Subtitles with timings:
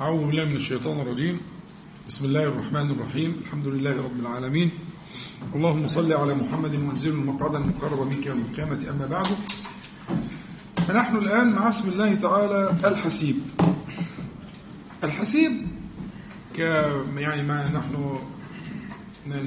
[0.00, 1.40] أعوذ بالله من الشيطان الرجيم.
[2.08, 3.40] بسم الله الرحمن الرحيم.
[3.44, 4.70] الحمد لله رب العالمين.
[5.54, 8.80] اللهم صل على محمد منزل المقعد المقرب منك يوم القيامة.
[8.90, 9.26] أما بعد
[10.88, 13.36] فنحن الآن مع اسم الله تعالى الحسيب.
[15.04, 15.52] الحسيب
[16.54, 16.58] ك
[17.16, 18.18] يعني ما نحن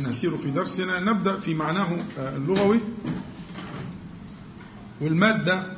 [0.09, 2.79] نسير في درسنا نبدأ في معناه اللغوي
[5.01, 5.77] والمادة.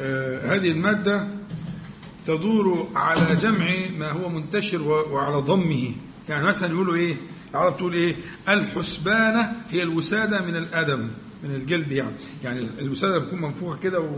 [0.00, 1.39] آه، هذه المادة
[2.26, 5.92] تدور على جمع ما هو منتشر وعلى ضمه.
[6.28, 7.14] يعني مثلا يقولوا إيه؟
[7.50, 8.16] العرب تقول إيه؟
[8.48, 11.08] الحسبانة هي الوسادة من الأدم
[11.44, 12.12] من الجلد يعني.
[12.44, 14.10] يعني الوسادة بتكون منفوخة كده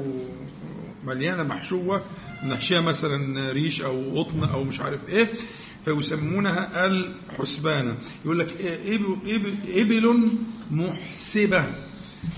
[1.05, 2.05] ومليانة محشوة
[2.46, 5.29] نحشيها مثلا ريش أو قطن أو مش عارف إيه
[5.84, 7.95] فيسمونها الحسبانة.
[8.24, 10.30] يقول لك إيه؟ إبل, إبل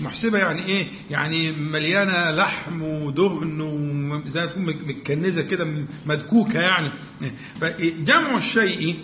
[0.01, 5.67] محسبة يعني إيه؟ يعني مليانة لحم ودهن وزي ما تكون متكنزة كده
[6.05, 6.91] مدكوكة يعني.
[7.61, 8.99] فجمع الشيء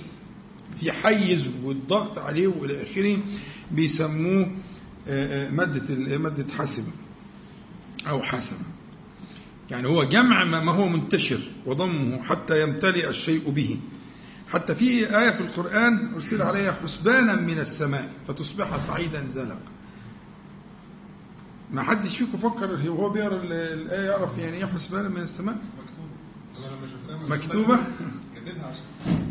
[0.80, 3.18] في حيز والضغط عليه وإلى آخره
[3.72, 4.52] بيسموه
[5.52, 6.92] مادة مادة حسبة
[8.08, 8.66] أو حسبة
[9.70, 13.80] يعني هو جمع ما هو منتشر وضمه حتى يمتلئ الشيء به.
[14.50, 19.71] حتى في آية في القرآن أرسل عليها حسبانا من السماء فتصبح صعيدا زلقا.
[21.72, 25.58] ما حدش فيكم فكر وهو بيقرأ الآية يعرف يعني إيه حسبانا من السماء؟
[26.58, 27.78] مكتوبة مكتوبة؟
[28.36, 28.84] كاتبها عشان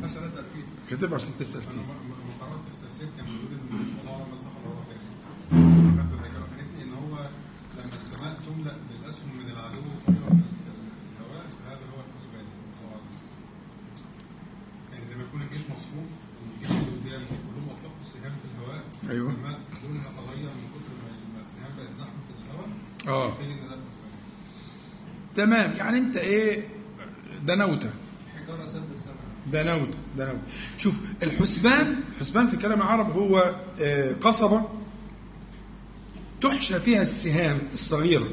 [0.04, 4.36] عشان أسأل فيه كاتبها عشان تسأل أنا فيه لما التفسير كان بيقول إن الله اعلم
[4.44, 4.88] صح ولا غلط
[5.50, 7.14] خدت الحكاية فاتتني إن هو
[7.78, 12.46] لما السماء تملأ بالأسهم من العدو الهواء فهذا هو الحسبان
[12.80, 13.16] الله اعلم
[14.92, 16.10] يعني زي ما يكون الجيش مصفوف
[16.54, 19.30] الجيش اللي قدام كلهم أطلقوا السهام في الهواء أيوة.
[19.30, 20.92] السماء لونها تغير من كتر
[21.34, 22.22] ما السهام بقت زحمة
[23.10, 23.32] آه.
[25.36, 26.68] تمام يعني أنت إيه؟
[27.44, 27.90] دنوته
[28.36, 29.16] حجارة سد السماء.
[29.52, 30.38] دنوت دنوت
[30.78, 34.62] شوف الحسبان الحسبان في كلام العرب هو آه، قصبة
[36.40, 38.28] تحشى فيها السهام الصغيرة.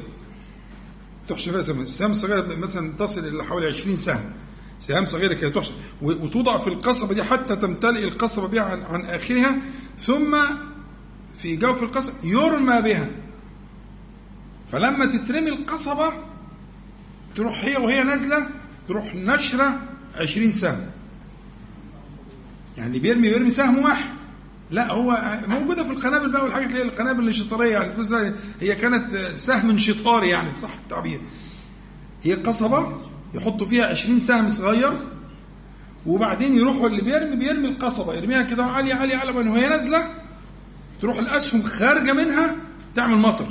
[1.28, 1.80] تحشى فيها السهام.
[1.82, 4.32] السهام الصغيرة مثلا تصل إلى حوالي 20 سهم.
[4.80, 5.72] سهام صغيرة كده تحشى.
[6.02, 9.56] وتوضع في القصبة دي حتى تمتلئ القصبة بها عن, عن آخرها
[9.98, 10.36] ثم
[11.42, 13.10] في جوف القصبة يرمى بها.
[14.72, 16.12] فلما تترمي القصبة
[17.36, 18.46] تروح هي وهي نازلة
[18.88, 19.80] تروح نشرة
[20.16, 20.80] 20 سهم.
[22.78, 24.10] يعني بيرمي بيرمي سهم واحد.
[24.70, 29.78] لا هو موجودة في القنابل بقى والحاجات اللي هي القنابل الشطاريه يعني هي كانت سهم
[29.78, 31.20] شطاري يعني صح التعبير.
[32.22, 32.98] هي قصبة
[33.34, 34.92] يحطوا فيها 20 سهم صغير
[36.06, 38.14] وبعدين يروحوا اللي بيرمي بيرمي القصبة.
[38.14, 40.04] يرميها كده عاليه عاليه عاليه وهي نازلة
[41.00, 42.56] تروح الاسهم خارجة منها
[42.96, 43.46] تعمل مطر.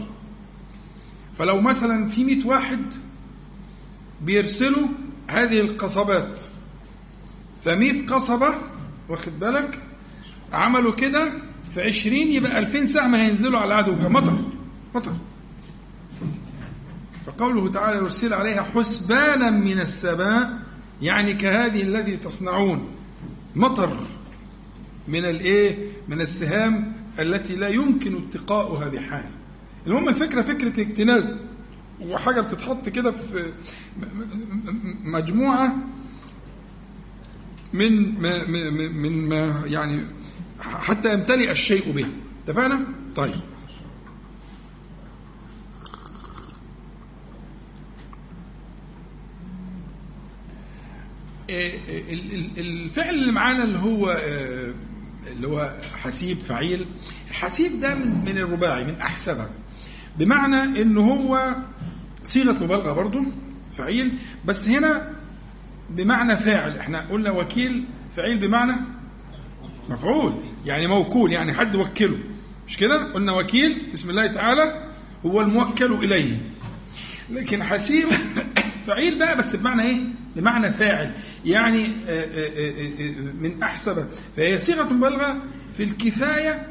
[1.39, 2.79] فلو مثلا في 100 واحد
[4.21, 4.87] بيرسلوا
[5.27, 6.41] هذه القصبات
[7.65, 8.53] فمئة قصبة
[9.09, 9.81] واخد بالك؟
[10.53, 11.31] عملوا كده
[11.73, 14.37] في عشرين يبقى ألفين سهم هينزلوا على العدو مطر
[14.95, 15.13] مطر.
[17.27, 20.59] فقوله تعالى يرسل عليها حسبانا من السماء.
[21.01, 22.89] يعني كهذه الذي تصنعون.
[23.55, 23.97] مطر
[25.07, 29.29] من الإيه؟ من السهام التي لا يمكن اتقاؤها بحال.
[29.87, 31.35] المهم الفكرة فكرة اكتناز
[32.01, 33.53] وحاجه بتتحط كده في
[35.03, 35.75] مجموعة
[37.73, 38.47] من ما
[38.87, 40.05] من ما يعني
[40.59, 42.05] حتى يمتلئ الشيء به.
[42.47, 42.79] اتفقنا؟
[43.15, 43.35] طيب.
[51.49, 54.73] إيه، إيه، ال- ال- الفعل اللي معانا اللي هو آه،
[55.27, 56.85] اللي هو حسيب فعيل.
[57.31, 59.47] حسيب ده من من الرباعي من أحسبه.
[60.17, 61.55] بمعنى إن هو
[62.25, 63.23] صيغة مبالغة برضه
[63.71, 64.13] فعيل.
[64.45, 65.13] بس هنا
[65.89, 67.83] بمعنى فاعل إحنا قلنا وكيل
[68.15, 68.75] فعيل بمعنى
[69.89, 70.33] مفعول
[70.65, 72.17] يعني موكول يعني حد وكله.
[72.67, 74.87] مش كده؟ قلنا وكيل بسم الله تعالى
[75.25, 76.37] هو الموكل إليه.
[77.29, 78.07] لكن حسيب
[78.87, 79.99] فعيل بقى بس بمعنى إيه؟
[80.35, 81.11] بمعنى فاعل.
[81.45, 82.69] يعني آه، آه،
[82.99, 84.07] آه، من أحسب.
[84.37, 85.37] فهي صيغة مبالغة
[85.77, 86.67] في الكفاية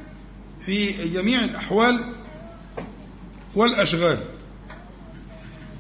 [0.67, 2.01] في جميع الأحوال
[3.57, 4.19] والأشغال.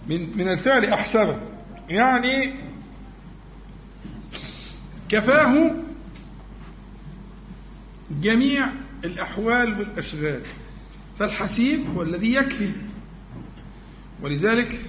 [0.08, 1.40] من من الفعل احسب
[1.90, 2.52] يعني
[5.08, 5.70] كفاه
[8.10, 8.68] جميع
[9.04, 10.42] الأحوال والأشغال.
[11.18, 12.70] فالحسيب هو الذي يكفي.
[14.22, 14.80] ولذلك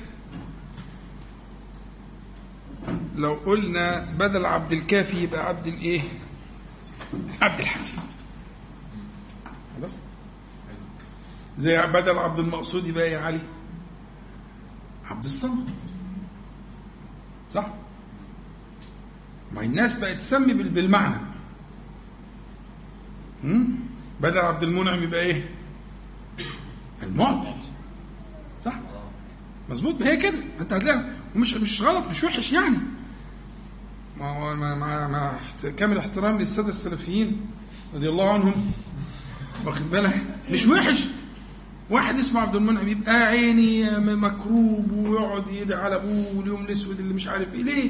[3.15, 6.01] لو قلنا بدل عبد الكافي يبقى عبد الإيه؟
[7.41, 7.99] عبد الحسيب
[9.79, 9.93] خلاص
[11.57, 13.39] زي بدل عبد المقصود يبقى يا علي؟
[15.05, 15.69] عبد الصمد.
[17.51, 17.67] صح؟
[19.51, 21.17] ما الناس بقت تسمي بال- بالمعنى؟
[24.21, 25.49] بدل عبد المنعم يبقى إيه؟
[27.03, 27.53] المعطي.
[28.65, 28.73] صح؟
[29.69, 30.37] مظبوط؟ ما هي كده.
[30.59, 31.01] أنت هتلاقي
[31.35, 32.77] ومش مش غلط مش وحش يعني.
[34.17, 37.45] ما هو مع, احت- كامل احترام للسادة السلفيين
[37.93, 38.71] رضي الله عنهم.
[39.65, 40.21] واخد بالك؟
[40.51, 41.03] مش وحش.
[41.89, 47.27] واحد اسمه عبد المنعم يبقى عيني مكروب ويقعد يدعي على أبوه واليوم الأسود اللي مش
[47.27, 47.63] عارف إيه.
[47.63, 47.89] ليه؟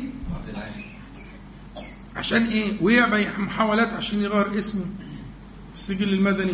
[2.16, 4.86] عشان إيه؟ ويعمل محاولات عشان يغير اسمه
[5.74, 6.54] في السجل المدني.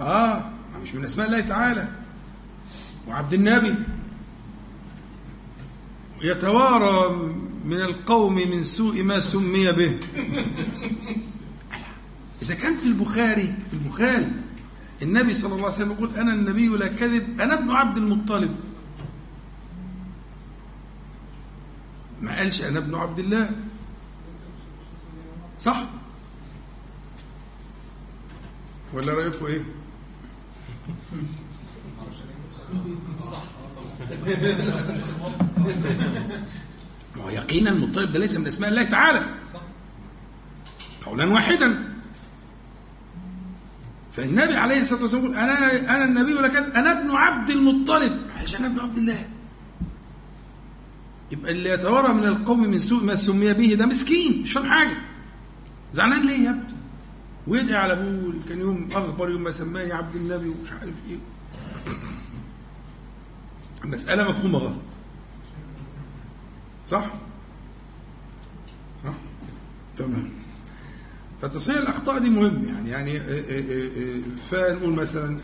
[0.00, 0.50] آه
[0.82, 1.88] مش من أسماء الله تعالى.
[3.08, 3.74] وعبد النبي.
[6.22, 7.16] يتوارى
[7.64, 9.98] من القوم من سوء ما سمي به.
[12.42, 14.43] إذا كان في البخاري في البخاري
[15.02, 18.56] النبي صلى الله عليه وسلم يقول أنا النبي لا كذب أنا ابن عبد المطلب.
[22.20, 23.50] ما قالش أنا ابن عبد الله.
[25.60, 25.84] صح؟
[28.92, 29.64] ولا رأيكم إيه؟
[37.16, 39.26] ما هو يقينا المطلب ده ليس من أسماء الله تعالى.
[41.06, 41.93] قولا واحدا.
[44.16, 48.20] فالنبي عليه الصلاة والسلام يقول أنا أنا النبي ولكن أنا ابن عبد المطلب.
[48.36, 49.28] معلش أنا ابن عبد الله.
[51.32, 54.96] يبقى اللي يتوارى من القوم من سوء ما سمي به ده مسكين مش فاهم حاجة.
[55.92, 56.74] زعلان ليه يا ابني؟
[57.46, 61.18] ويدعي على أبوه كان يوم اغبر يوم ما سماني عبد النبي ومش عارف إيه.
[63.84, 64.82] المساله مفهومة غلط.
[66.88, 67.04] صح؟
[69.04, 69.12] صح؟
[69.98, 70.30] تمام.
[71.44, 74.20] فتصحيح الأخطاء دي مهم يعني يعني إيه إيه إيه
[74.50, 75.38] فنقول مثلا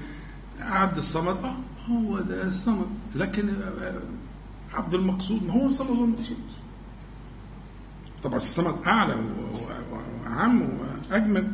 [0.61, 1.57] عبد الصمد آه
[1.87, 4.01] هو ده الصمد لكن آه،
[4.73, 6.37] عبد المقصود ما هو الصمد هو المقصود
[8.23, 9.15] طبعا الصمد أعلى
[9.93, 11.53] وأعم وأجمل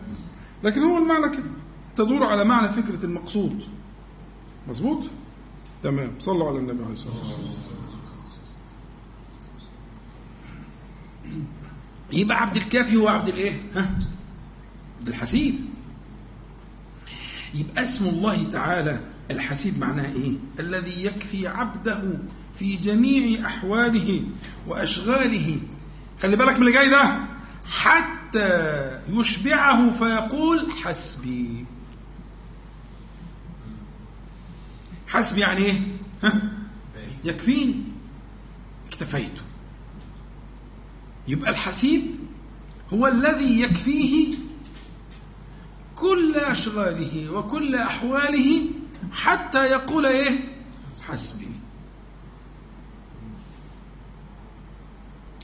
[0.64, 1.50] لكن هو المعنى كده.
[1.96, 3.62] تدور على معنى فكرة المقصود.
[4.68, 5.04] مظبوط؟
[5.82, 6.10] تمام.
[6.18, 7.76] صلوا على النبي عليه الصلاة والسلام.
[12.12, 13.98] يبقى عبد الكافي هو عبد الإيه؟ ها؟
[15.08, 15.54] الحسيب.
[17.54, 19.00] يبقى اسم الله تعالى
[19.30, 22.18] الحسيب معناه إيه؟ الذي يكفي عبده
[22.58, 24.22] في جميع أحواله
[24.66, 25.58] وأشغاله.
[26.22, 27.18] خلي بالك من اللي جاي ده
[27.66, 31.64] حتى يشبعه فيقول حسبي.
[35.06, 35.80] حسبي يعني إيه؟
[36.22, 36.52] ها؟
[37.24, 37.74] يكفيني.
[38.88, 39.32] اكتفيت.
[41.28, 42.02] يبقى الحسيب
[42.92, 44.25] هو الذي يكفيه
[46.52, 48.62] أشغاله وكل أحواله
[49.12, 50.38] حتى يقول إيه؟
[51.08, 51.46] حسبي.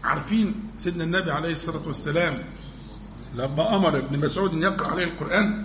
[0.04, 2.38] عارفين سيدنا النبي عليه الصلاة والسلام
[3.34, 5.64] لما أمر ابن مسعود أن يقرأ عليه القرآن؟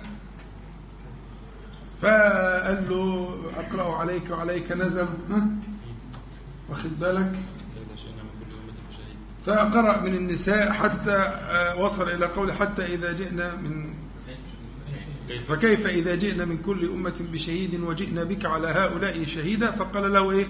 [2.01, 5.47] فقال له أقرأ عليك وعليك نزل ها؟
[6.69, 7.35] واخد بالك؟
[9.45, 13.93] فقرأ من النساء حتى آه، وصل إلى قول حتى إذا جئنا من
[15.47, 20.45] فكيف إذا جئنا من كل أمة بشهيد وجئنا بك على هؤلاء شهيدا؟ فقال له إيه؟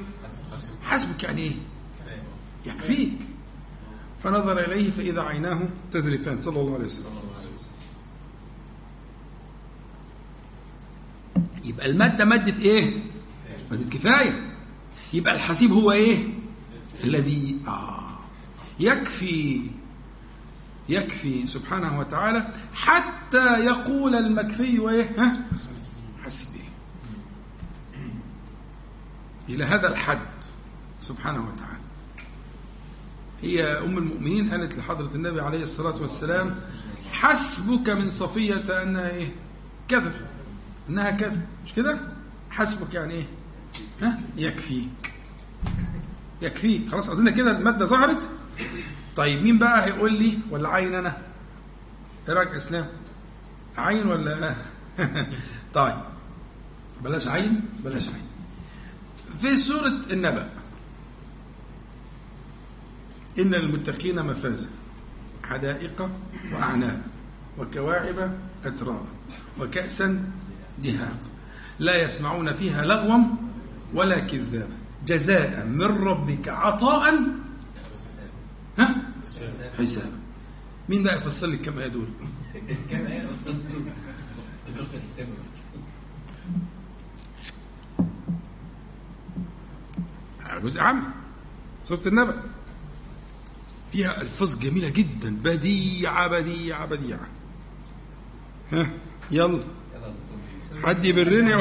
[0.84, 1.52] حسبك يعني إيه؟
[2.66, 3.14] يكفيك.
[4.24, 5.60] فنظر إليه فإذا عيناه
[5.94, 7.12] تذرفان صلى الله عليه وسلم.
[11.66, 12.94] يبقى المادة مادة إيه؟
[13.72, 14.58] مادة كفاية.
[15.14, 16.28] يبقى الحسيب هو إيه؟
[17.04, 18.20] الذي آه
[18.80, 19.62] يكفي.
[20.90, 25.38] يكفي سبحانه وتعالى حتى يقول المكفي وإيه؟ ها؟
[26.26, 26.60] حسبي.
[29.50, 30.28] إلى هذا الحد
[31.02, 31.78] سبحانه وتعالى.
[33.42, 36.56] هي أم المؤمنين قالت لحضرة النبي عليه الصلاة والسلام
[37.12, 39.32] حسبك من صفية أنها إيه؟
[39.88, 40.14] كذا
[40.90, 42.00] أنها كذا مش كده؟
[42.50, 43.26] حسبك يعني إيه؟
[44.02, 45.14] ها؟ يكفيك.
[46.42, 46.90] يكفيك.
[46.92, 48.30] خلاص أظن كده المادة ظهرت.
[49.18, 51.18] طيب مين بقى هيقول لي ولا عين أنا؟
[52.28, 52.88] إيه رأيك يا إسلام؟
[53.78, 54.56] عين ولا
[55.74, 55.96] طيب
[57.04, 58.28] بلاش عين بلاش عين.
[59.40, 60.50] في سورة النبأ
[63.40, 64.70] إن للمتقين مفازا
[65.44, 66.10] حدائق
[66.54, 67.02] وأعناب
[67.58, 68.32] وكواعب
[68.66, 69.06] أترابا
[69.60, 70.32] وكأسا
[70.84, 71.28] دهاقا
[71.80, 73.24] لا يسمعون فيها لغوا
[73.94, 74.78] ولا كذابا.
[75.06, 77.14] جزاء من ربك عطاء.
[78.78, 78.96] ها؟
[79.80, 80.20] حسابا
[80.90, 82.08] مين بقى يفسر لي الكم إيه دول؟
[90.64, 91.04] جزء عام.
[91.84, 92.42] سورة النبأ.
[93.92, 95.36] فيها ألفاظ جميلة جدا.
[95.44, 97.28] بديعه بديعه بديعه
[98.72, 98.90] ها
[99.32, 99.64] يلا.
[100.84, 101.56] حد يبرني؟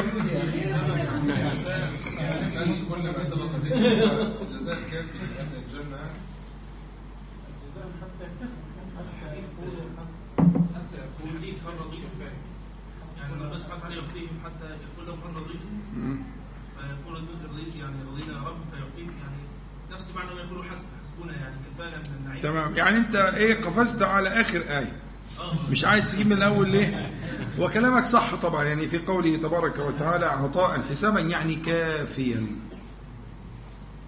[3.15, 3.49] مسألة
[4.53, 5.97] جزاء كافي لأهل الجنة
[7.67, 8.63] جزاء حتى يكتفوا
[8.97, 10.17] حتى يقولوا حسن
[10.75, 12.21] حتى يقول لي هل رضيتم
[13.57, 16.23] سبحانه وتعالى يعطيهم حتى يقول لهم هل رضيتم
[16.77, 18.57] فيقول رضيت يعني رضينا يا رب.
[18.71, 19.37] فيعطيهم يعني
[19.91, 22.41] نفس معنى ما يقولوا حسب حسبنا يعني كفانا من النعيم.
[22.41, 22.75] تمام.
[22.75, 24.91] يعني أنت إيه قفزت على آخر آية.
[25.39, 25.57] آه.
[25.71, 27.11] مش عايز تجيب من الأول ليه؟
[27.59, 28.63] وكلامك صح طبعا.
[28.63, 32.47] يعني في قوله تبارك وتعالى عطاء حسابا يعني كافيا.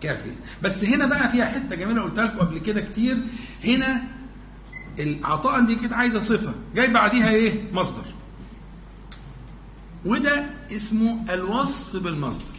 [0.01, 0.35] كافيا.
[0.63, 3.17] بس هنا بقى فيها حتة جميلة قلتها لكم قبل كده كتير.
[3.63, 4.01] هنا
[4.99, 6.53] العطاء دي كانت عايزة صفة.
[6.75, 8.08] جاي بعديها إيه؟ مصدر.
[10.05, 12.55] وده اسمه الوصف بالمصدر.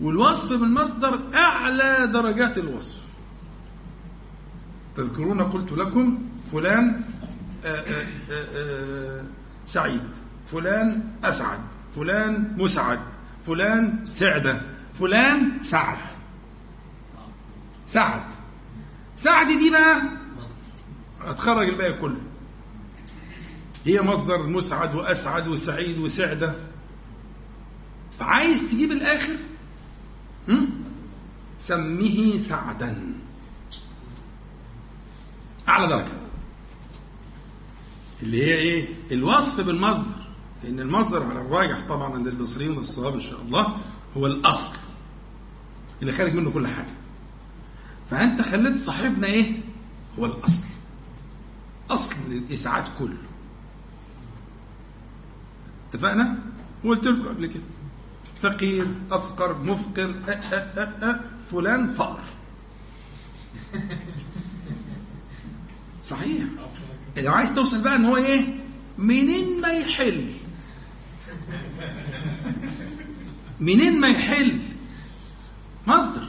[0.00, 2.98] والوصف بالمصدر أعلى درجات الوصف.
[4.96, 6.18] تذكرون قلت لكم
[6.52, 7.04] فلان
[7.64, 9.24] آآ آآ آآ
[9.64, 10.08] سعيد
[10.52, 11.60] فلان أسعد
[11.96, 13.00] فلان مسعد
[13.46, 14.60] فلان سعدة
[15.00, 15.98] فلان سعد.
[17.86, 18.22] سعد.
[19.16, 20.02] سعد دي بقى
[21.20, 22.20] هتخرج الباقي كله.
[23.84, 26.54] هي مصدر مسعد وأسعد وسعيد وسعدة.
[28.18, 29.36] فعايز تجيب الآخر؟
[30.48, 30.70] هم؟
[31.58, 33.14] سميه سعدا.
[35.68, 36.12] أعلى درجة.
[38.22, 40.22] اللي هي إيه؟ الوصف بالمصدر.
[40.64, 43.76] لأن المصدر على الراجح طبعا عند البصريين والصواب إن شاء الله
[44.16, 44.78] هو الأصل.
[46.02, 46.94] اللي خارج منه كل حاجة.
[48.10, 49.60] فأنت خليت صاحبنا إيه؟
[50.18, 50.68] هو الأصل.
[51.90, 53.16] أصل الاسعاد كله.
[55.92, 56.38] اتفقنا؟
[56.84, 57.62] وقلت لكم قبل كده.
[58.42, 61.20] فقير أفقر مفقر أ أ أ أ
[61.52, 62.20] فلان فقر.
[66.02, 66.44] صحيح.
[67.16, 68.40] لو عايز توصل بقى إن هو إيه؟
[68.98, 70.24] منين ما يحل.
[73.60, 74.58] منين ما يحل.
[75.86, 76.28] مصدر.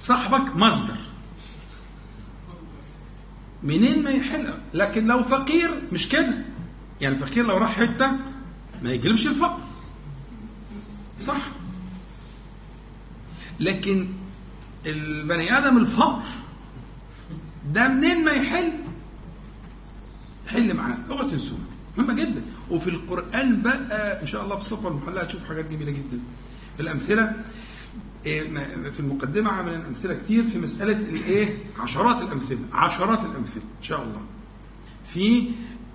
[0.00, 0.98] صاحبك مصدر.
[3.62, 4.54] منين ما يحل.
[4.74, 6.44] لكن لو فقير مش كده.
[7.00, 8.12] يعني الفقير لو راح حتة
[8.82, 9.60] ما يجلبش الفقر.
[11.20, 11.40] صح؟
[13.60, 14.08] لكن
[14.86, 16.22] البني آدم الفقر
[17.72, 18.72] ده منين ما يحل؟
[20.48, 21.60] حل معاه اوعى تنسوها
[21.98, 22.42] مهمة جدا.
[22.70, 26.20] وفي القرآن بقى إن شاء الله في الصفة المحلاه هتشوف حاجات جميلة جدا.
[26.76, 27.36] في الأمثلة
[28.26, 28.54] إيه،
[28.90, 34.22] في المقدمة عملنا أمثلة كتير في مسألة الإيه؟ عشرات الأمثلة عشرات الأمثلة إن شاء الله.
[35.06, 35.50] في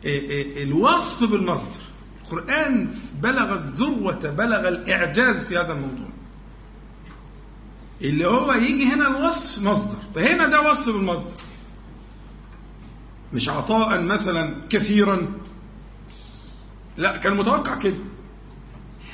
[0.06, 1.82] الوصف بالمصدر.
[2.24, 2.90] القرآن
[3.22, 6.10] بلغ الذروة بلغ الإعجاز في هذا الموضوع.
[8.02, 9.98] اللي هو يجي هنا الوصف مصدر.
[10.16, 11.42] فهنا ده وصف بالمصدر.
[13.34, 15.32] مش عطاء مثلا كثيرا.
[16.98, 17.98] لا كان متوقع كده.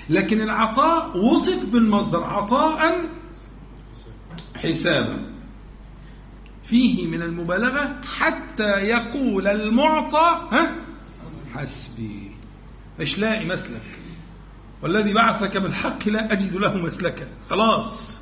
[0.10, 2.24] لكن العطاء وصف بالمصدر.
[2.24, 3.10] عطاء
[4.56, 5.37] حسابا.
[6.70, 10.72] فيه من المبالغة حتى يقول المعطى ها؟
[11.56, 12.32] حسبي.
[13.00, 14.00] مش لاقي مسلك؟
[14.82, 17.28] والذي بعثك بالحق لا أجد له مسلكا.
[17.50, 18.22] خلاص.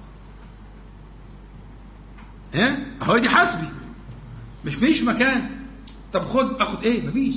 [2.55, 3.67] ها؟ هو دي حسبي.
[4.65, 5.49] مش فيش مكان.
[6.13, 7.35] طب خد آخد إيه؟ مفيش.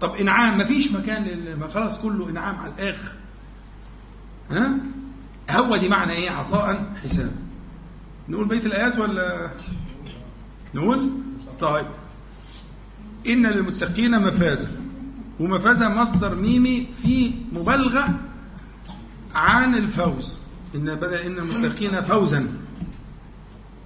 [0.00, 1.70] طب إنعام مفيش مكان لل...
[1.74, 3.12] خلاص كله إنعام على الآخر.
[4.50, 4.72] ها؟
[5.50, 7.32] هو دي معنى إيه؟ عطاء حساب
[8.28, 9.50] نقول بيت الآيات ولا
[10.74, 11.10] نقول
[11.60, 11.86] طيب.
[13.26, 14.68] إن للمتقين مفازه
[15.40, 18.20] ومفازه مصدر ميمي في مبالغة
[19.34, 20.38] عن الفوز.
[20.74, 22.46] إن بدأ إن المتقين فوزا.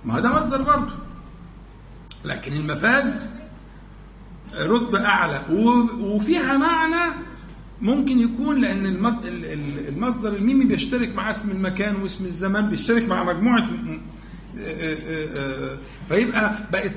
[0.04, 0.92] ما ده مصدر برضه.
[2.24, 3.26] لكن المفاز
[4.60, 5.42] رتبة أعلى.
[6.00, 7.12] وفيها معنى
[7.82, 13.08] ممكن يكون لأن المص- ال- ال- المصدر الميمي بيشترك مع اسم المكان واسم الزمان بيشترك
[13.08, 13.68] مع مجموعة
[16.08, 16.92] فيبقى بقت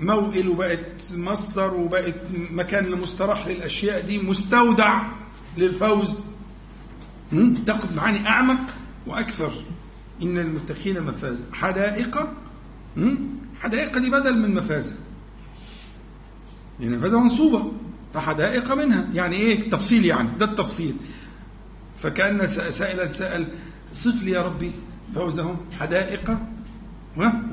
[0.00, 2.14] موئل وبقت مصدر وبقت
[2.50, 5.02] مكان لمستراح للأشياء دي مستودع
[5.58, 6.24] للفوز?
[7.66, 8.60] تاخد معاني أعمق
[9.06, 9.52] وأكثر.
[10.22, 11.44] إن المتقين مفازة.
[11.52, 12.28] حدائق?
[13.60, 14.94] حدائق دي بدل من مفازة.
[16.80, 17.72] يعني مفازة منصوبة.
[18.14, 19.08] فحدائق منها.
[19.14, 20.28] يعني إيه؟ التفصيل يعني.
[20.38, 20.94] ده التفصيل.
[22.02, 23.46] فكأن س- سائلا سأل
[23.92, 24.72] صف لي يا ربي
[25.14, 26.38] فوزهم حدائق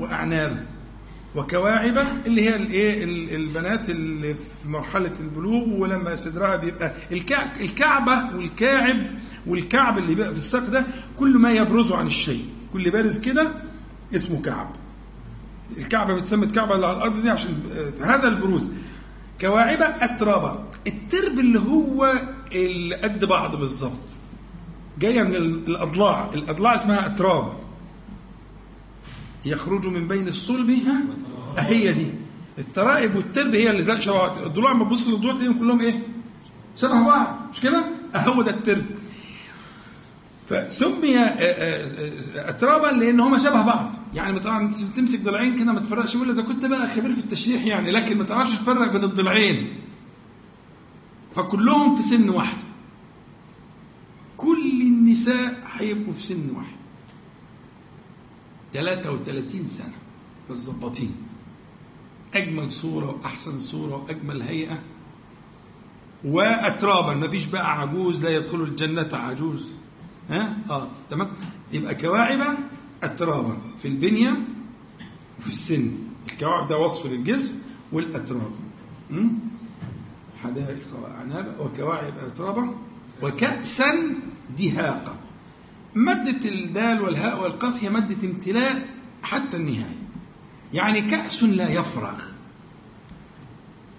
[0.00, 0.66] وأعناب.
[1.34, 8.36] وكواعب اللي هي الايه ال- البنات اللي في مرحلة البلوغ ولما صدرها بيبقى الكعب الكعبة
[8.36, 9.06] والكاعب
[9.46, 10.84] والكعب اللي بيبقى في الساق ده
[11.18, 12.44] كل ما يبرز عن الشيء.
[12.72, 13.50] كل بارز كده
[14.14, 14.70] اسمه كعب.
[15.78, 17.54] الكعبة بتسمى الكعبه اللي على الأرض دي عشان
[18.02, 18.70] آه، هذا البروز.
[19.40, 22.12] كواعب اترابا الترب اللي هو
[22.54, 24.08] اللي قد بعض بالظبط
[24.98, 26.30] جاية من ال- الأضلاع.
[26.34, 27.52] الأضلاع اسمها أتراب.
[29.46, 31.02] يخرج من بين الصلب ها؟
[31.58, 32.06] هي دي.
[32.58, 36.02] الترائب والترب هي اللي زي شبه بعض الضلوع لما تبص للضلوع تلاقيهم كلهم إيه؟
[36.76, 37.40] شبه بعض.
[37.52, 37.84] مش كده؟
[38.14, 38.84] اهو ده الترب.
[40.48, 41.86] فسمي آه، آه،
[42.36, 43.92] آه، اترابا لأن هما شبه بعض.
[44.14, 46.14] يعني طبعا تمسك ضلعين كده ما تفرقش.
[46.14, 49.68] يقول إذا كنت بقى خبير في التشريح يعني لكن ما تعرفش تفرق بين الضلعين.
[51.36, 52.56] فكلهم في سن واحد.
[54.36, 56.75] كل النساء هيبقوا في سن واحد.
[58.72, 59.94] 33 سنة.
[60.50, 61.16] متظبطين
[62.34, 64.78] أجمل صورة وأحسن صورة وأجمل هيئة.
[66.24, 67.14] وأترابا.
[67.14, 69.74] ما فيش بقى عجوز لا يدخل الجنة عجوز.
[70.30, 71.28] ها؟ آه تمام.
[71.72, 72.56] يبقى كواعب
[73.02, 73.56] أترابا.
[73.82, 74.34] في البنية
[75.38, 75.92] وفي السن.
[76.32, 78.50] الكواعب ده وصف للجسم والأتراب?
[80.42, 82.74] حدائق وأعناب وكواعب أترابا.
[83.22, 83.94] وكأسا
[84.58, 85.16] دهاقا.
[85.96, 88.88] مادة الدال والهاء والقاف هي مادة امتلاء
[89.22, 89.96] حتى النهاية.
[90.74, 92.22] يعني كأس لا يفرغ.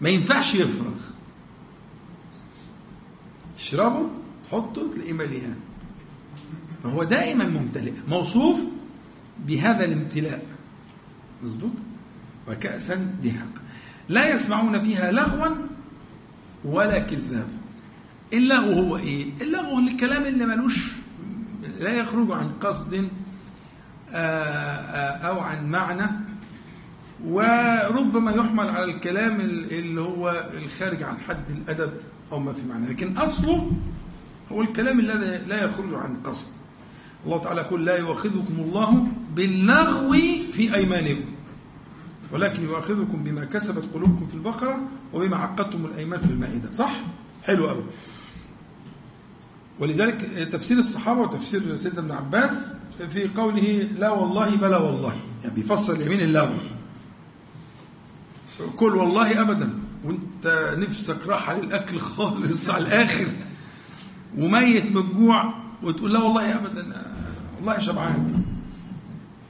[0.02, 0.96] ما ينفعش يفرغ.
[3.58, 4.10] تشربه
[4.44, 5.56] تحطه تلاقيه مليان.
[6.84, 8.60] فهو دائما ممتلئ موصوف
[9.46, 10.46] بهذا الامتلاء.
[11.44, 11.72] مظبوط؟
[12.48, 13.62] وكأسا دهاقا
[14.10, 15.56] لا يسمعون فيها لغوا
[16.66, 17.58] ولا كذابا.
[18.34, 20.92] اللغو هو إيه؟ اللغو الكلام اللي ملوش
[21.80, 23.10] لا يخرج عن قصد
[24.12, 26.12] آه، آه، أو عن معنى
[27.26, 31.94] وربما يحمل على الكلام اللي هو الخارج عن حد الأدب
[32.32, 32.90] أو ما في معنى.
[32.90, 33.72] لكن أصله
[34.52, 36.48] هو الكلام الذي لا يخرج عن قصد.
[37.26, 40.14] الله تعالى يقول لا يؤاخذكم الله باللغو
[40.52, 41.30] في أيمانكم
[42.32, 44.82] ولكن يؤاخذكم بما كسبت قلوبكم في البقرة
[45.14, 46.72] وبما عقدتم الأيمان في المائدة.
[46.72, 47.02] صح؟
[47.44, 47.84] حلو قوي
[49.80, 52.76] ولذلك تفسير الصحابة وتفسير سيدنا ابن عباس
[53.14, 55.16] في قوله لا والله بلا والله.
[55.44, 56.56] يعني بيفسر اليمين اللغو.
[58.76, 59.80] كل والله أبدا.
[60.04, 63.28] وانت نفسك راحه للاكل خالص على الآخر.
[64.38, 66.96] وميت من الجوع وتقول لا والله أبدا.
[66.96, 68.44] آه، والله شبعان.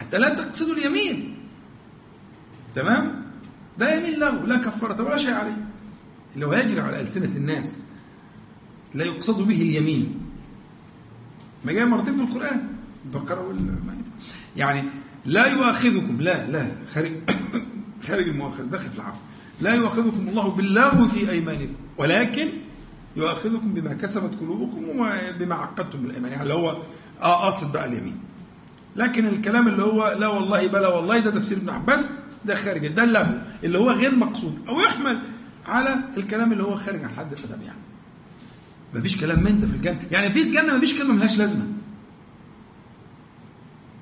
[0.02, 1.38] أنت لا تقصد اليمين.
[2.76, 3.24] تمام؟
[3.80, 5.68] ده يمين لغو لا كفارة ولا شيء عليه.
[6.36, 7.82] اللي هو يجري على ألسنة الناس
[8.94, 10.17] لا يقصد به اليمين.
[11.68, 12.68] ما جاء مرتين في القرآن.
[13.06, 14.12] البقرة والمائدة.
[14.56, 14.84] يعني
[15.26, 17.12] لا يؤاخذكم لا لا خارج
[18.08, 19.20] خارج المؤاخذة داخل في العفو.
[19.62, 22.48] لا يؤاخذكم الله باللغو في أيمانكم ولكن
[23.16, 26.32] يؤاخذكم بما كسبت قلوبكم وبما عقدتم الأيمان.
[26.32, 26.78] يعني اللي هو
[27.22, 28.20] آه قاصد بقى اليمين.
[28.96, 32.12] لكن الكلام اللي هو لا والله بلا والله ده تفسير ابن عباس
[32.46, 33.38] ده خارج ده اللغو.
[33.64, 35.20] اللي هو غير مقصود أو يحمل
[35.66, 37.88] على الكلام اللي هو خارج عن حد الأدب يعني.
[38.98, 40.00] مفيش كلام من ده في الجنة.
[40.12, 41.68] يعني في الجنة مفيش كلمة ملهاش لازمة.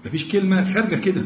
[0.05, 1.25] مفيش كلمة خارجة كده.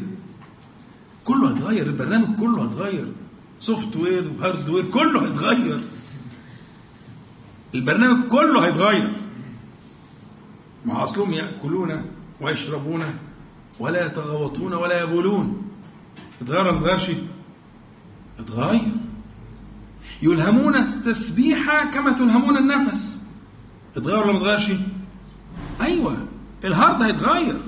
[1.23, 3.13] كله هيتغير البرنامج كله هيتغير.
[3.59, 5.81] software و hardware كله هيتغير.
[7.75, 9.09] البرنامج كله هيتغير.
[10.85, 12.05] ما أصلهم يأكلون
[12.41, 13.03] ويشربون
[13.79, 15.61] ولا يتغوطون ولا يبولون.
[16.41, 17.11] اتغير ولا اتغيرش؟
[18.39, 18.91] اتغير.
[20.21, 23.18] يلهمون التسبيح كما تلهمون النفس.
[23.99, 24.71] اتغير ولا ما اتغيرش؟
[25.81, 26.27] أيوه
[26.63, 27.61] ال hard هيتغير.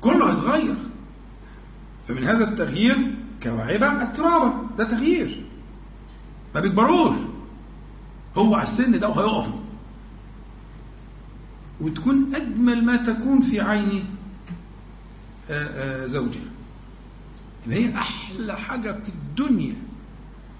[0.00, 0.76] كله هيتغير.
[2.08, 5.44] فمن هذا التغيير كواعبة اترابا ده تغيير.
[6.54, 7.16] ما بيكبروش.
[8.36, 9.60] هو على السن ده وهيقفوا
[11.80, 14.04] وتكون أجمل ما تكون في عين
[15.50, 16.40] آه، آه، زوجها.
[17.66, 19.76] يبقى هي أحلى حاجة في الدنيا.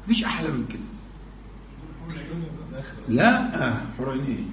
[0.05, 0.81] مفيش أحلى من كده.
[3.09, 4.45] لا آه، حور عين إيه؟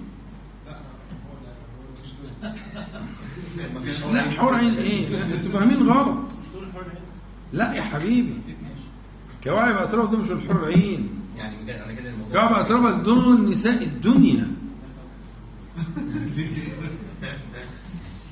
[4.14, 6.18] لا حور عين إيه أنتوا فاهمين غلط.
[7.54, 8.38] لا يا حبيبي.
[9.44, 11.10] كواعب اطراف دول مش الحور عين.
[11.38, 14.48] يعني بجد أنا كده الموضوع كواعب اطراف دول نساء الدنيا.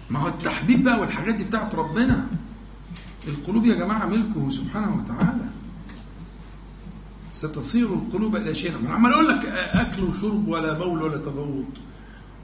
[0.10, 2.27] ما هو التحبيب بقى والحاجات دي بتاعت ربنا.
[3.27, 5.45] القلوب يا جماعة ملكه سبحانه وتعالى.
[7.43, 11.65] ستصير القلوب إلى شيء أنا عمال أقول لك أكل وشرب ولا بول ولا تغوط.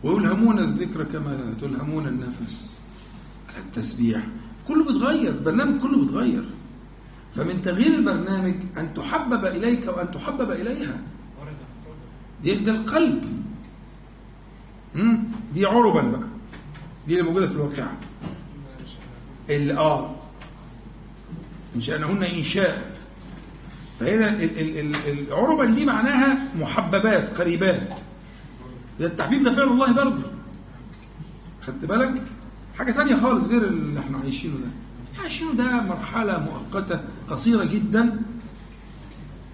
[0.03, 2.79] ويلهمون الذكر كما تلهمون النفس.
[3.49, 4.27] على التسبيح.
[4.67, 5.31] كله بيتغير.
[5.31, 6.45] البرنامج كله بيتغير.
[7.35, 11.01] فمن تغيير البرنامج أن تحبب إليك وأن تحبب إليها.
[12.43, 13.43] دي ده القلب؟
[15.53, 16.27] دي عربا بقى.
[17.07, 17.87] دي اللي موجودة في الواقع.
[19.49, 20.15] اللي آه
[21.75, 22.98] انشانهن إنشاء.
[23.99, 27.99] فهنا ال- ال- ال- العربا دي معناها محببات قريبات.
[28.99, 30.23] ده التحبيب ده فعل الله برضه.
[31.61, 32.23] خدت بالك؟
[32.77, 35.21] حاجة تانية خالص غير اللي إحنا عايشينه ده.
[35.21, 38.21] عايشينه ده مرحلة مؤقتة قصيرة جدا.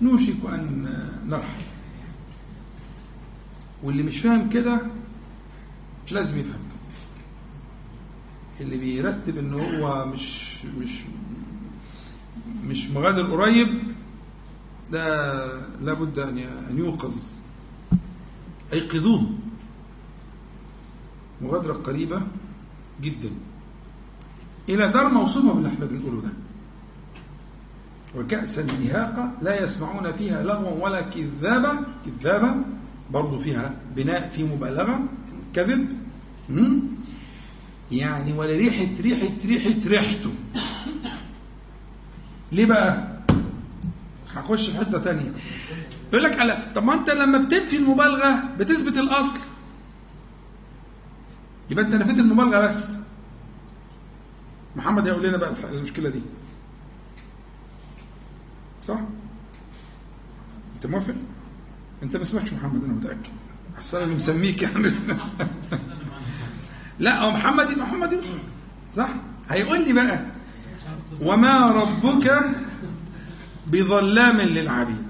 [0.02, 0.88] نوشك أن
[1.28, 1.62] نرحل
[3.84, 4.80] واللي مش فاهم كده
[6.12, 6.60] لازم يفهم.
[8.62, 11.02] اللي بيرتب إن هو مش مش
[12.64, 13.68] مش مغادر قريب
[14.92, 15.46] ده
[15.82, 16.38] لابد أن
[16.70, 17.14] أن يوقظ.
[18.74, 19.30] ايقظوه
[21.42, 22.22] مغادرة قريبة
[23.02, 23.30] جدا.
[24.70, 26.30] إلى دار موصوفة باللي إحنا بنقوله ده.
[28.16, 32.56] وكأسا دهاقا لا يسمعون فيها لغوا ولا كذابة كذابة
[33.12, 35.00] برضو فيها بناء في مبالغة.
[35.54, 35.88] كذب؟
[37.92, 40.32] يعني ولا ريحة ريحة ريحة ريحته.
[42.52, 43.15] ليه بقى؟
[44.36, 45.34] هخش في حتة تانية.
[46.12, 49.40] يقول لك على طب ما انت لما بتنفي المبالغة بتثبت الأصل.
[51.70, 52.98] يبقى انت نفيت المبالغة بس.
[54.76, 56.22] محمد هيقول لنا بقى المشكلة دي.
[58.82, 59.00] صح؟
[60.76, 61.16] انت موافق؟
[62.04, 63.32] انت ما اسمكش محمد أنا متأكد.
[63.78, 64.92] أحسن اللي مسميك يعني
[67.00, 68.38] لا هو محمد محمد يوسف.
[68.98, 69.10] صح؟
[69.50, 70.20] هيقول لي بقى.
[71.22, 72.42] وما ربك
[73.68, 75.08] بظلام للعبيد.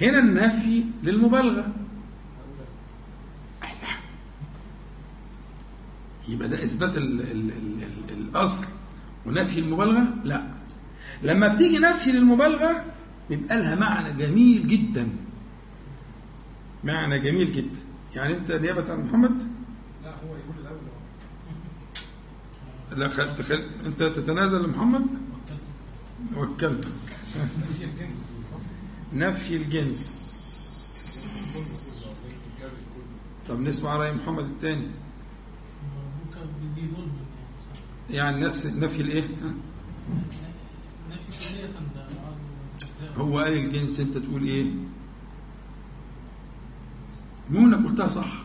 [0.00, 1.72] هنا النفي للمبالغة.
[6.28, 8.66] يبقى ده إثبات ال ال ال ال الأصل
[9.26, 10.42] ونفي المبالغة؟ لا.
[11.22, 12.84] لما بتيجي نفي للمبالغة
[13.30, 15.08] بيبقى لها معنى جميل جدا.
[16.84, 17.78] معنى جميل جدا.
[18.14, 19.48] يعني أنت نيابة عن محمد؟
[20.04, 20.78] لا هو يقول الأول.
[22.96, 23.36] لا خل...
[23.36, 23.60] تخل...
[23.86, 25.27] أنت تتنازل لمحمد؟
[26.36, 26.92] وكلتك
[29.12, 30.28] نفي الجنس.
[33.48, 34.86] طب نسمع رأي محمد الثاني
[38.10, 39.28] يعني نفس نفي الإيه.
[43.16, 44.70] هو قال الجنس أنت تقول إيه؟
[47.50, 48.42] المهم إنك قلتها صح.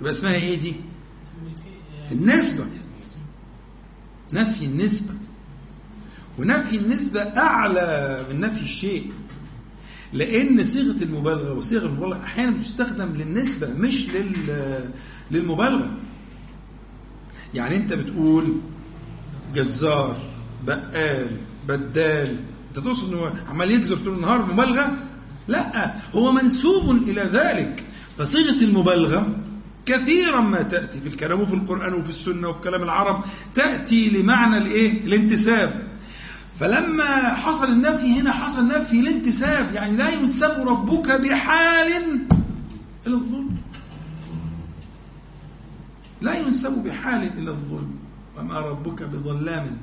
[0.00, 0.74] يبقى اسمها إيه دي؟
[2.12, 2.64] النسبة.
[4.32, 5.14] نفي النسبة.
[6.38, 9.10] ونفي النسبة أعلى من نفي الشيء.
[10.12, 14.90] لأن صيغة المبالغة وصيغة المبالغة أحيانا بتستخدم للنسبة مش لل
[15.30, 15.90] للمبالغة.
[17.54, 18.56] يعني أنت بتقول
[19.54, 20.16] جزار
[20.66, 21.30] بقال
[21.68, 22.36] بدال.
[22.68, 24.92] أنت تقصد إنه عمال يجزر طول النهار مبالغة؟
[25.48, 27.84] لا هو منسوب إلى ذلك.
[28.18, 29.28] فصيغة المبالغة
[29.86, 35.04] كثيرا ما تأتي في الكلام وفي القرآن وفي السنة وفي كلام العرب تأتي لمعنى الإيه؟
[35.04, 35.85] الانتساب.
[36.60, 41.92] فلما حصل النفي هنا حصل نفي الانتساب يعني لا ينسب ربك بحال
[43.06, 43.56] إلى الظلم.
[46.20, 47.90] لا ينسب بحال إلى الظلم.
[48.38, 49.76] وما ربك بظلام.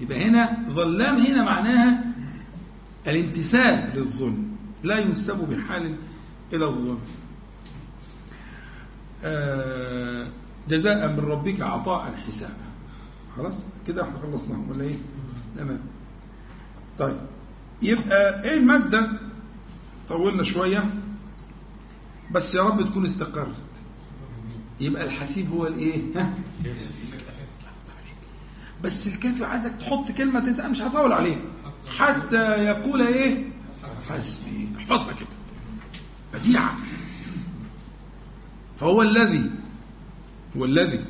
[0.00, 2.04] يبقى هنا ظلام هنا معناها
[3.06, 4.48] الانتساب للظلم.
[4.84, 5.96] لا ينسب بحال
[6.52, 6.98] إلى الظلم.
[9.24, 10.28] آه،
[10.68, 12.68] جزاء من ربك عطاء حسابا
[13.36, 14.98] خلاص؟ كده إحنا خلصناهم ولا إيه؟
[15.58, 15.80] تمام.
[16.98, 17.16] طيب
[17.82, 19.10] يبقى إيه المادة؟
[20.08, 20.84] طولنا شوية.
[22.30, 23.54] بس يا رب تكون استقرت.
[24.80, 26.02] يبقى الحسيب هو الايه؟
[28.84, 31.36] بس الكافي عايزك تحط كلمة تنسى مش هطول عليه
[31.96, 33.44] حتى يقول إيه؟
[34.10, 34.68] حسبي.
[34.78, 35.28] احفظها كده.
[36.34, 36.76] بديعة.
[38.80, 39.50] فهو الذي
[40.56, 41.04] هو الذي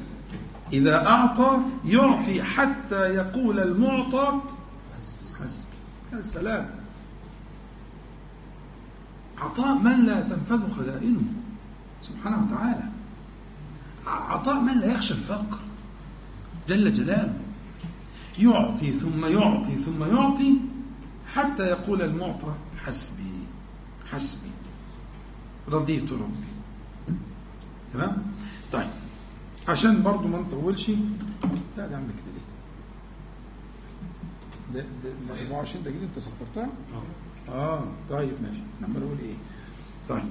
[0.72, 4.40] إذا أعطى يعطي حتى يقول المعطى.
[5.40, 5.66] حسبي
[6.12, 6.70] يا سلام.
[9.38, 11.22] عطاء من لا تنفذ خزائنه.
[12.02, 12.88] سبحانه وتعالى.
[14.06, 15.58] عطاء من لا يخشى الفقر.
[16.68, 17.38] جل جلاله.
[18.38, 20.54] يعطي ثم يعطي ثم يعطي
[21.34, 22.54] حتى يقول المعطى
[22.84, 23.46] حسبي
[24.10, 24.50] حسبي.
[25.68, 26.48] رضيت ربي.
[27.92, 28.16] تمام؟
[28.72, 28.90] طيب.
[29.68, 30.90] عشان برضو ما نطولش.
[31.76, 32.32] تعالى اعمل كده
[34.74, 36.68] ليه ده ده 24 ده جديد أنت صفرتها
[37.48, 37.84] آه.
[38.10, 38.60] طيب ماشي.
[38.78, 39.34] أنا عمال أقول إيه؟
[40.08, 40.24] طيب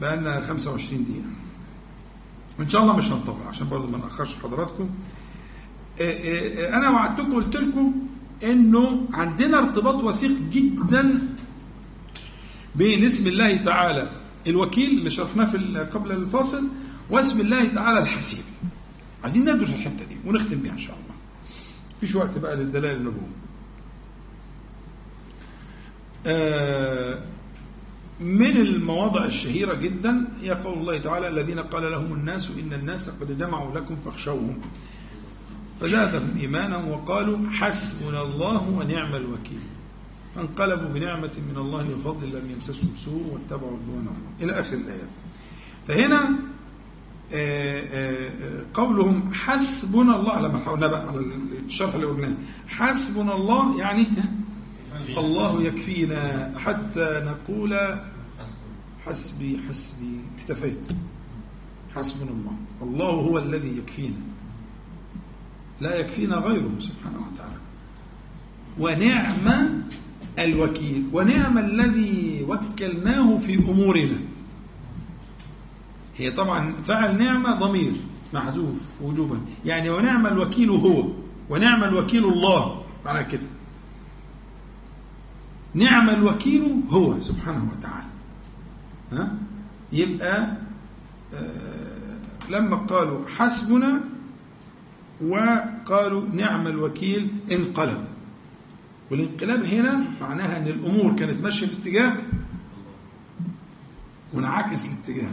[0.00, 1.24] بقى لنا 25 دقيقة.
[2.58, 4.90] وان شاء الله مش هنطول عشان برضو ما نأخرش حضراتكم.
[6.00, 7.92] إيه إيه أنا وعدتكم قلت لكم
[8.44, 11.28] إنه عندنا ارتباط وثيق جدا
[12.74, 14.10] بين اسم الله تعالى.
[14.46, 16.68] الوكيل اللي شرحناه في قبل الفاصل
[17.10, 18.44] واسم الله تعالى الحسيب
[19.24, 21.14] عايزين ندرس الحتة دي ونختم بيها إن شاء الله.
[21.96, 23.28] مفيش وقت بقى للدلائل النبوة
[26.26, 27.18] آه،
[28.20, 33.38] من المواضع الشهيرة جدا هي قول الله تعالى الذين قال لهم الناس إن الناس قد
[33.38, 34.58] جمعوا لكم فاخشوهم.
[35.80, 39.60] فزادهم إيمانا وقالوا حسبنا الله ونعم الوكيل.
[40.34, 45.08] فانقلبوا بنعمة من الله وفضل لم يمسسهم سوء واتبعوا رضوانه إلى آخر الآيات
[45.88, 46.30] فهنا
[48.74, 51.20] قولهم حسبنا الله لما حاولنا بقى على
[51.66, 52.34] الشرح اللي قلناه.
[52.66, 54.06] حسبنا الله يعني
[55.18, 57.76] الله يكفينا حتى نقول
[59.06, 60.20] حسبي حسبي.
[60.38, 60.80] اكتفيت.
[61.94, 62.56] حسبنا الله.
[62.82, 64.20] الله هو الذي يكفينا.
[65.80, 67.58] لا يكفينا غيره سبحانه وتعالى.
[68.78, 69.82] ونعم
[70.38, 71.04] الوكيل.
[71.12, 74.18] ونعم الذي وكلناه في أمورنا.
[76.18, 77.92] هي طبعا فعل نعمة ضمير
[78.34, 79.40] محذوف وجوبا.
[79.64, 81.08] يعني ونعم الوكيل هو
[81.50, 82.84] ونعم الوكيل الله.
[83.04, 83.46] معنى كده.
[85.74, 88.06] نعم الوكيل هو سبحانه وتعالى.
[89.12, 89.34] ها؟
[89.92, 90.52] يبقى
[91.34, 92.18] آه
[92.50, 94.00] لما قالوا حسبنا
[95.20, 98.04] وقالوا نعم الوكيل انقلب.
[99.10, 102.12] والانقلاب هنا معناها إن الأمور كانت ماشية في اتجاه
[104.32, 105.30] وانعكس الاتجاه.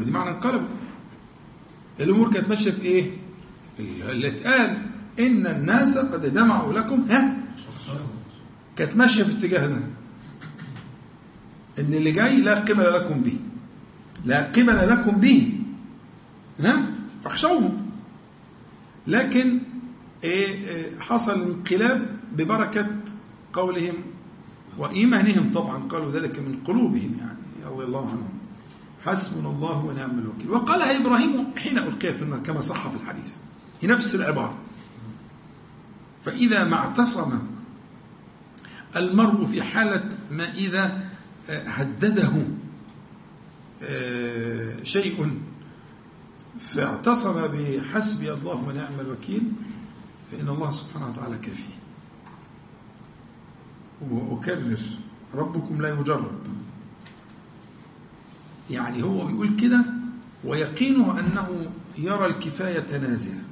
[0.00, 0.68] ودي معنى انقلب
[2.00, 3.10] الأمور كانت ماشية في إيه؟
[3.78, 4.82] اللي اتقال
[5.20, 7.36] إن الناس قد جمعوا لكم ها؟
[8.76, 9.80] كانت ماشية في الاتجاه ده
[11.78, 13.36] إن اللي جاي لا قبل لكم به.
[14.24, 15.52] لا قبل لكم به.
[16.60, 16.82] ها؟
[17.24, 17.86] فاخشوهم.
[19.06, 19.58] لكن
[20.24, 22.86] إيه إيه حصل انقلاب ببركة
[23.52, 23.94] قولهم
[24.78, 25.52] وإيمانهم.
[25.54, 27.38] طبعا قالوا ذلك من قلوبهم يعني
[27.74, 28.39] رضي الله عنهم.
[29.04, 30.50] حسبنا الله ونعم الوكيل.
[30.50, 33.36] وقالها إبراهيم حين ألقي في النار كما صح في الحديث.
[33.80, 34.58] هي نفس العبارة.
[36.24, 37.38] فإذا ما اعتصم
[38.96, 41.10] المرء في حالة ما إذا
[41.48, 42.32] هدده
[44.84, 45.40] شيء
[46.60, 49.52] فاعتصم بحسبي الله ونعم الوكيل
[50.32, 51.80] فإن الله سبحانه وتعالى كافيه.
[54.00, 54.80] وأكرر
[55.34, 56.40] ربكم لا يجرب.
[58.70, 59.84] يعني هو بيقول كده
[60.44, 63.42] ويقينه أنه يرى الكفاية نازلة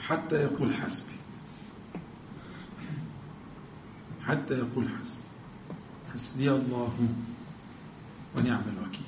[0.00, 1.12] حتى يقول حسبي.
[4.22, 5.22] حتى يقول حسبي.
[6.14, 6.92] حسبي الله
[8.36, 9.00] ونعم الوكيل.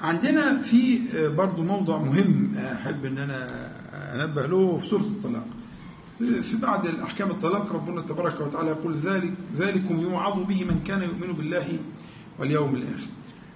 [0.00, 1.00] عندنا في
[1.36, 3.46] برضو موضع مهم أحب أن أنا
[4.14, 5.46] أنبه له في سورة الطلاق.
[6.18, 11.32] في بعض الأحكام الطلاق ربنا تبارك وتعالى يقول ذلك ذلكم يوعظ به من كان يؤمن
[11.32, 11.78] بالله
[12.40, 13.06] واليوم الآخر.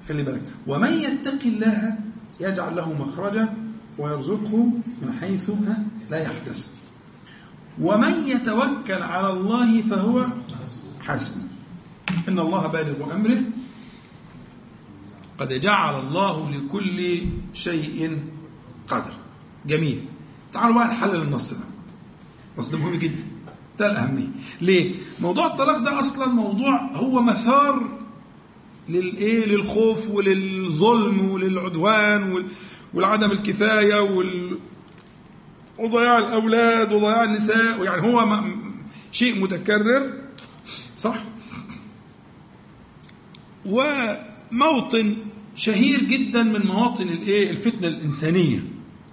[0.09, 0.42] خلي بالك.
[0.66, 1.99] ومن يتق الله
[2.40, 3.55] يجعل له مخرجا
[3.99, 4.57] ويرزقه
[5.03, 5.51] من حيث
[6.11, 6.68] لا يحتسب.
[7.81, 10.27] ومن يتوكل على الله فهو
[11.01, 11.42] حسبه
[12.29, 13.42] إن الله بالغ أمره.
[15.38, 17.23] قد جعل الله لكل
[17.55, 18.23] شيء
[18.88, 19.14] قدر.
[19.66, 20.05] جميل.
[20.53, 21.64] تعالوا بقى نحلل النص ده.
[22.55, 23.25] النص ده مهم جدا.
[23.79, 24.29] ده الأهمية.
[24.61, 28.03] ليه؟ موضوع الطلاق ده أصلا موضوع هو مثار
[28.88, 32.44] للإيه؟ للخوف وللظلم وللعدوان
[32.94, 34.59] ولعدم الكفاية وال
[35.79, 37.85] وضياع الأولاد وضياع النساء.
[37.85, 38.40] يعني هو
[39.12, 40.12] شيء متكرر
[40.99, 41.25] صح؟
[43.66, 45.16] وموطن
[45.57, 48.64] شهير جدا من مواطن الإيه؟ الفتنة الإنسانية.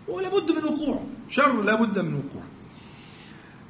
[0.07, 2.50] ولا بد من وقوعه شر لا بد من وقوعه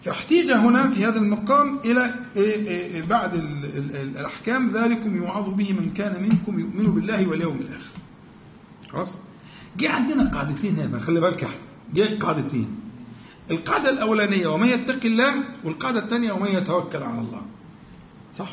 [0.06, 2.14] فاحتيج هنا في هذا المقام إلى
[3.10, 3.36] بعد
[3.94, 7.92] الأحكام ذلكم يوعظ به من كان منكم يؤمن بالله واليوم الآخر.
[8.92, 9.18] خلاص؟
[9.78, 11.48] جه عندنا قاعدتين هنا خلي بالك
[11.94, 12.80] جه قاعدتين.
[13.52, 15.34] القاعدة الأولانية ومن يتق الله
[15.64, 17.46] والقاعدة الثانية ومن يتوكل على الله.
[18.36, 18.50] صح؟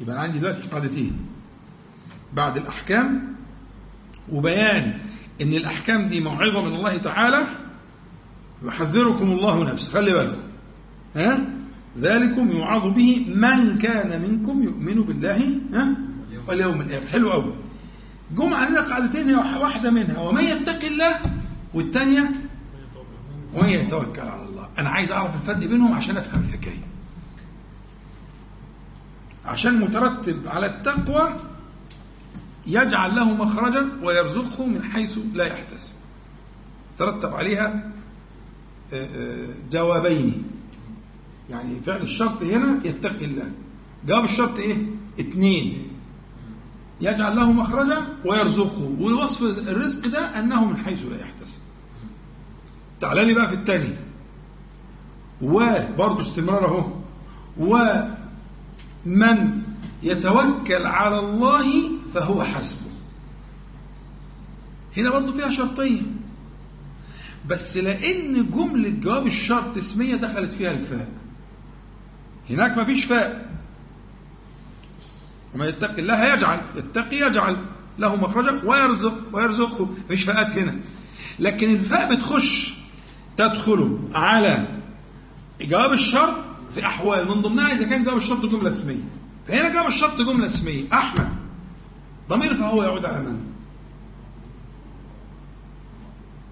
[0.00, 1.26] يبقى عندي دلوقتي قاعدتين.
[2.34, 3.34] بعد الأحكام
[4.32, 4.98] وبيان
[5.42, 7.46] إن الأحكام دي موعظة من الله تعالى
[8.64, 9.92] يحذركم الله نفسه.
[9.92, 10.42] خلي بالكم.
[11.16, 11.38] ها؟
[12.00, 15.96] ذلكم يوعظ به من كان منكم يؤمن بالله ها؟
[16.48, 17.08] واليوم الآخر.
[17.08, 17.54] حلو قوي
[18.30, 20.18] جم عندنا قاعدتين واحدة منها.
[20.18, 21.20] ومن يتق الله
[21.74, 22.30] والثانيه
[23.54, 24.68] ومن يتوكل على الله.
[24.78, 26.84] أنا عايز أعرف الفرق بينهم عشان أفهم الحكاية.
[29.46, 31.28] عشان مترتب على التقوى
[32.66, 35.92] يجعل له مخرجا ويرزقه من حيث لا يحتسب.
[36.98, 37.90] ترتب عليها
[39.72, 40.44] جوابين.
[41.50, 43.50] يعني فعل الشرط هنا يتقي الله.
[44.06, 44.86] جواب الشرط إيه؟
[45.20, 45.88] اثنين
[47.00, 48.96] يجعل له مخرجا ويرزقه.
[49.00, 51.58] ووصف الرزق ده أنه من حيث لا يحتسب.
[53.00, 53.94] تعال لي بقى في الثاني
[55.42, 56.84] وبرضه استمرار أهو.
[57.58, 59.62] ومن
[60.02, 61.66] يتوكل على الله
[62.14, 62.90] فهو حسبه.
[64.96, 66.02] هنا برضه فيها شرطيه
[67.48, 71.08] بس لأن جملة جواب الشرط اسميه دخلت فيها الفاء.
[72.50, 73.54] هناك ما فيش فاء.
[75.54, 77.56] ومن يتقي الله يجعل يتقي يجعل
[77.98, 79.88] له مخرجا ويرزق ويرزقه.
[80.04, 80.76] مفيش فاءات هنا.
[81.38, 82.74] لكن الفاء بتخش
[83.36, 84.66] تدخل على
[85.60, 86.36] جواب الشرط
[86.74, 87.28] في أحوال.
[87.28, 89.04] من ضمنها إذا كان جواب الشرط جملة اسمية.
[89.48, 90.84] فهنا جواب الشرط جملة اسمية.
[90.92, 91.28] أحمد
[92.28, 93.53] ضمير فهو يعود على من؟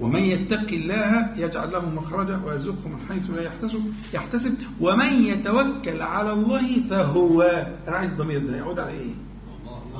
[0.03, 4.55] ومن يتق الله يجعل له مخرجا ويرزقه من حيث لا يحتسب يحتسب.
[4.81, 7.43] ومن يتوكل على الله فهو
[7.89, 9.15] أنا عايز الضمير ده يعود على إيه؟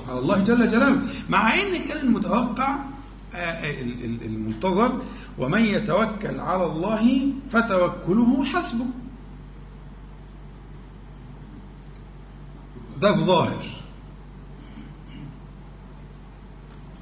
[0.09, 1.03] على الله جل جلاله.
[1.31, 2.77] مع إن كان المتوقع
[3.35, 5.03] آه، آه، ال- ال- المنتظر
[5.39, 8.87] ومن يتوكل على الله فتوكله حسبه.
[13.01, 13.65] ده الظاهر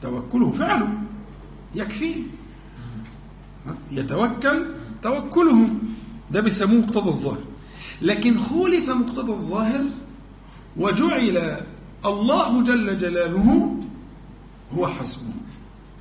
[0.03, 0.89] توكله فعله
[1.75, 2.23] يكفيه.
[3.91, 4.67] يتوكل
[5.03, 5.69] توكله
[6.31, 7.43] ده بيسموه مقتضى الظاهر.
[8.03, 9.85] لكن خولف مقتضى الظاهر
[10.77, 11.57] وجعل
[12.07, 13.77] الله جل جلاله
[14.73, 15.33] هو حسبه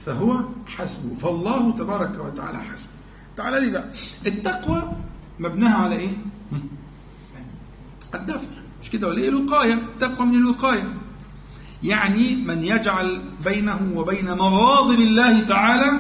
[0.05, 2.89] فهو حسبه فالله تبارك وتعالى حسبه.
[3.37, 3.91] تعالى لي بقى.
[4.27, 4.91] التقوى
[5.39, 6.17] مبناها على إيه؟
[8.15, 8.51] الدفع.
[8.81, 9.73] مش كده ولا إيه؟ الوقاية.
[9.73, 10.93] التقوى من الوقاية.
[11.83, 15.91] يعني من يجعل بينه وبين مغاضب الله تعالى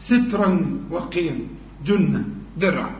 [0.00, 1.38] سترا وقيا
[1.86, 2.24] جنة
[2.56, 2.90] درع.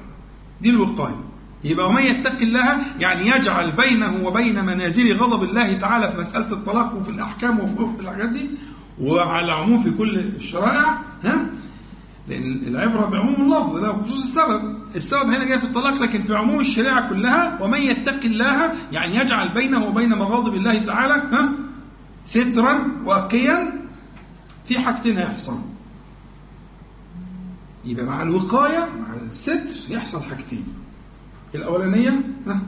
[0.62, 1.20] دي الوقاية.
[1.64, 6.96] يبقى ومن يتق الله يعني يجعل بينه وبين منازل غضب الله تعالى في مسألة الطلاق
[6.96, 8.50] وفي الأحكام وفي الحاجات دي
[9.00, 11.46] وعلى العموم في كل الشرائع ها؟
[12.28, 14.74] لأن العبرة بعموم اللفظ لا بخصوص السبب.
[14.96, 19.48] السبب هنا جاي في الطلاق لكن في عموم الشريعة كلها ومن يتق الله يعني يجعل
[19.48, 21.48] بينه وبين مغاضب الله تعالى ها؟
[22.24, 23.80] سترا واقيا
[24.68, 25.69] في حاجتين هيحصلوا.
[27.84, 30.64] يبقى مع الوقاية مع الستر يحصل حاجتين.
[31.54, 32.60] الأولانية ها؟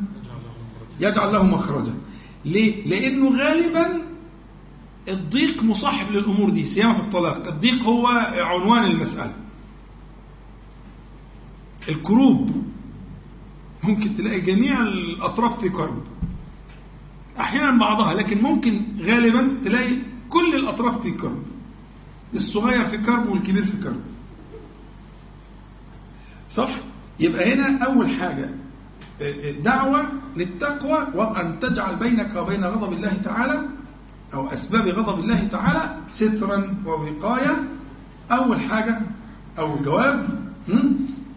[1.00, 1.94] يجعل له مخرجا.
[2.44, 4.02] ليه؟ لأنه غالبا
[5.08, 7.46] الضيق مصاحب للأمور دي سيما في الطلاق.
[7.46, 9.34] الضيق هو عنوان المسألة.
[11.88, 12.62] الكروب.
[13.84, 16.02] ممكن تلاقي جميع الأطراف في كرب.
[17.40, 19.96] أحيانا بعضها لكن ممكن غالبا تلاقي
[20.28, 21.42] كل الأطراف في كرب.
[22.34, 24.00] الصغير في كرب والكبير في كرب.
[26.52, 26.70] صح؟
[27.20, 28.50] يبقى هنا أول حاجة
[29.64, 30.04] دعوة
[30.36, 33.62] للتقوى وأن تجعل بينك وبين غضب الله تعالى
[34.34, 37.68] أو أسباب غضب الله تعالى سترا ووقاية.
[38.30, 39.00] أول حاجة
[39.58, 40.28] أو الجواب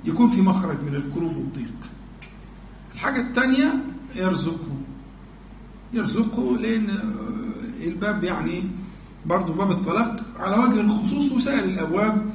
[0.05, 1.73] يكون في مخرج من الكروب والضيق.
[2.93, 3.73] الحاجة الثانية
[4.15, 4.75] يرزقه
[5.93, 6.99] يرزقه لأن
[7.83, 8.63] الباب يعني
[9.25, 12.25] برضو باب الطلاق على وجه الخصوص وسائر الأبواب.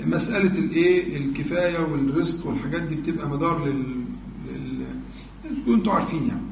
[0.00, 4.04] مسألة الإيه؟ الكفاية والرزق والحاجات دي بتبقى مدار لل,
[4.48, 4.86] لل...
[5.68, 6.42] أنتوا عارفين يعني.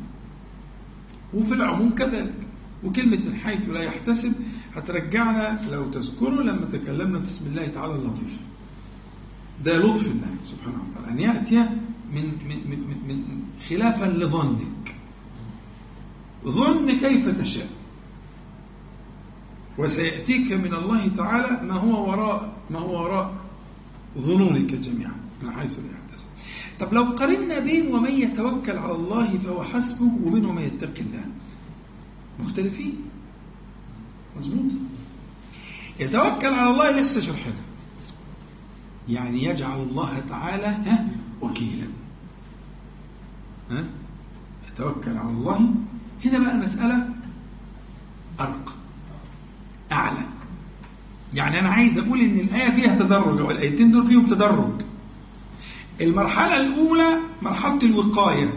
[1.34, 2.34] وفي العموم كذلك.
[2.84, 4.32] وكلمة من حيث لا يحتسب
[4.74, 8.40] هترجعنا لو تذكروا لما تكلمنا باسم الله تعالى اللطيف.
[9.64, 11.12] ده لطف الله سبحانه وتعالى.
[11.12, 11.56] أن يأتي
[12.14, 14.94] من, من, من, من خلافا لظنك.
[16.46, 17.68] ظن كيف تشاء.
[19.78, 23.34] وسيأتيك من الله تعالى ما هو وراء ما هو وراء
[24.18, 26.26] ظنونك جميعا من حيث لا يحتسب.
[26.80, 31.24] طب لو قارنا بين ومن يتوكل على الله فهو حسبه وبين ومن يتقي الله
[32.40, 32.94] مختلفين؟
[34.40, 34.72] مظبوط؟
[36.00, 37.52] يتوكل على الله لسه شرحنا
[39.08, 41.08] يعني يجعل الله تعالى ها
[41.40, 41.86] وكيلا.
[43.70, 43.84] ها؟
[44.72, 45.74] يتوكل على الله.
[46.24, 47.08] هنا بقى المسألة
[48.40, 48.72] أرقى
[49.92, 50.26] أعلى
[51.34, 54.70] يعني أنا عايز أقول إن الآية فيها تدرج أو الآيتين دول فيهم تدرج.
[56.00, 58.52] المرحلة الأولى مرحلة الوقاية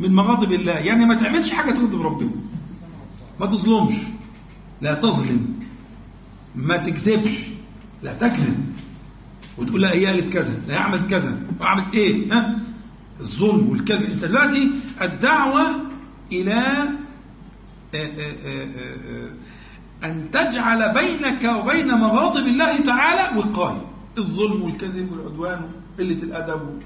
[0.00, 0.72] من مغاضب الله.
[0.72, 2.30] يعني ما تعملش حاجة تغضب ربنا.
[3.40, 3.94] ما تظلمش.
[4.80, 5.60] لا تظلم.
[6.54, 7.38] ما تكذبش.
[8.02, 8.72] لا تكذب.
[9.58, 10.62] وتقول لا هي قالت كذا.
[10.68, 11.40] لا عملت كذا.
[11.60, 12.58] وعملت إيه؟ ها؟
[13.20, 14.10] الظلم والكذب.
[14.10, 14.70] أنت دلوقتي
[15.02, 15.66] الدعوة
[16.32, 16.96] إلى آآ
[17.94, 19.28] آآ آآ
[20.04, 23.86] أن تجعل بينك وبين مغاضب الله تعالى وقاية.
[24.18, 26.82] الظلم والكذب والعدوان وقلة الأدب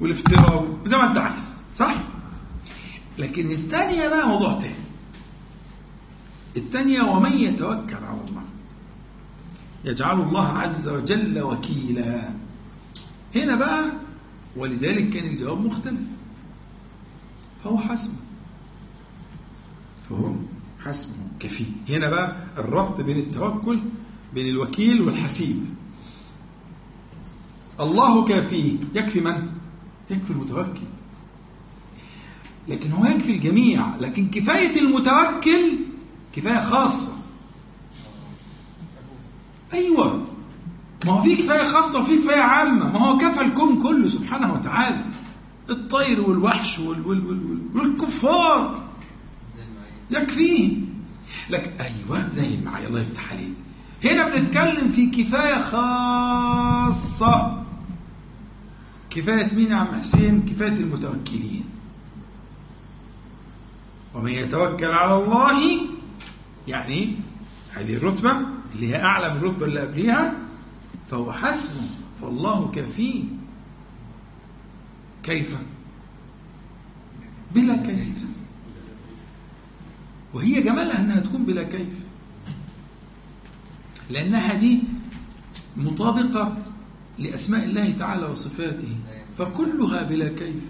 [0.00, 1.54] والافتراء زي ما أنت عايز.
[1.76, 1.94] صح؟
[3.18, 4.74] لكن الثانية بقى موضوع تاني.
[6.56, 8.42] الثانية ومن يتوكل على الله؟
[9.84, 12.30] يجعل الله عز وجل وكيلا.
[13.34, 13.84] هنا بقى
[14.56, 16.00] ولذلك كان الجواب مختلف.
[17.64, 18.14] فهو حسبه
[20.10, 20.32] فهو
[20.84, 23.80] حسبه كفيه هنا بقى الربط بين التوكل
[24.34, 25.64] بين الوكيل والحسيب.
[27.80, 29.50] الله كافيه يكفي من؟
[30.10, 30.80] يكفي المتوكل.
[32.68, 33.96] لكن هو يكفي الجميع.
[33.96, 35.76] لكن كفاية المتوكل
[36.32, 37.12] كفاية خاصة.
[39.72, 40.26] أيوة.
[41.06, 42.92] ما هو في كفاية خاصة وفي كفاية عامة.
[42.92, 45.04] ما هو كفى الكون كله سبحانه وتعالى.
[45.70, 48.89] الطير والوحش وال وال وال والكفار.
[50.10, 50.76] يكفيه
[51.50, 53.52] لك أيوة زي معايا الله يفتح عليك.
[54.04, 57.64] هنا بنتكلم في كفاية خاصة.
[59.10, 61.64] كفاية مين يا عم حسين؟ كفاية المتوكلين.
[64.14, 65.80] ومن يتوكل على الله
[66.68, 67.14] يعني
[67.72, 68.32] هذه الرتبة
[68.74, 70.34] اللي هي أعلى من الرتبة اللي قبليها
[71.10, 71.82] فهو حسبه
[72.22, 73.24] فالله كفيه
[75.22, 75.54] كيف؟
[77.54, 78.12] بلا كيف.
[80.34, 81.94] وهي جمالها إنها تكون بلا كيف.
[84.10, 84.82] لأنها دي
[85.76, 86.56] مطابقة
[87.18, 88.96] لأسماء الله تعالى وصفاته.
[89.38, 90.64] فكلها بلا كيف.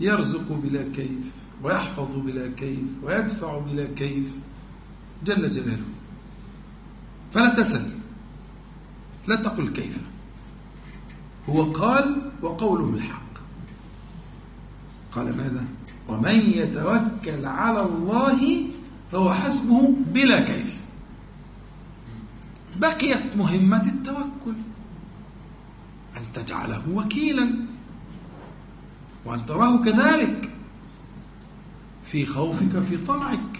[0.00, 1.24] يرزق بلا كيف
[1.62, 4.26] ويحفظ بلا كيف ويدفع بلا كيف.
[5.24, 5.84] جل جلاله.
[7.32, 7.90] فلا تسل
[9.28, 9.98] لا تقل كيف.
[11.48, 13.32] هو قال وقوله الحق.
[15.12, 15.64] قال ماذا؟
[16.08, 18.66] ومن يتوكل على الله
[19.12, 20.80] فهو حسبه بلا كيف.
[22.76, 24.56] بقيت مهمة التوكل.
[26.16, 27.66] أن تجعله وكيلا.
[29.24, 30.50] وأن تراه كذلك.
[32.04, 33.58] في خوفك في طمعك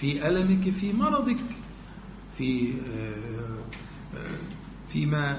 [0.00, 1.40] في ألمك في مرضك
[2.38, 2.74] في
[4.88, 5.38] فيما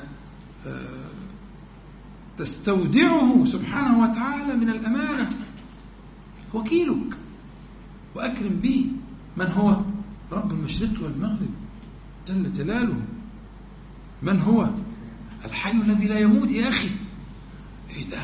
[2.37, 5.29] تستودعه سبحانه وتعالى من الأمانة.
[6.53, 7.17] وكيلك.
[8.15, 8.85] وأكرم به
[9.37, 9.77] من هو؟
[10.31, 11.49] رب المشرق والمغرب.
[12.27, 13.01] جل جلاله.
[14.21, 14.69] من هو؟
[15.45, 16.89] الحي الذي لا يموت يا أخي.
[17.89, 18.21] إيه ده؟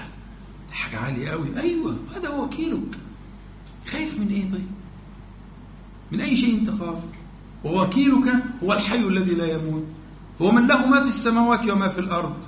[0.71, 2.97] حاجة عالية قوي أيوة هذا هو وكيلك.
[3.87, 4.67] خايف من إيه طيب؟
[6.11, 7.03] من أي شيء تخاف؟
[7.63, 9.83] ووكيلك هو الحي الذي لا يموت.
[10.41, 12.43] هو من له ما في السماوات وما في الأرض.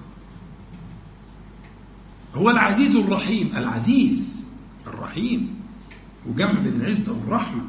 [2.35, 3.51] هو العزيز الرحيم.
[3.55, 4.49] العزيز
[4.87, 5.60] الرحيم.
[6.27, 7.61] وجمع بين العزة والرحمة.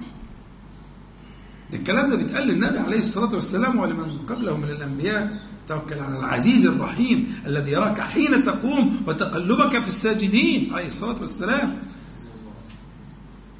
[1.72, 5.53] ده الكلام ده بيتقال للنبي عليه الصلاة والسلام ولمن قبله من الأنبياء.
[5.68, 11.76] توكل على العزيز الرحيم الذي يراك حين تقوم وتقلبك في الساجدين عليه الصلاة والسلام.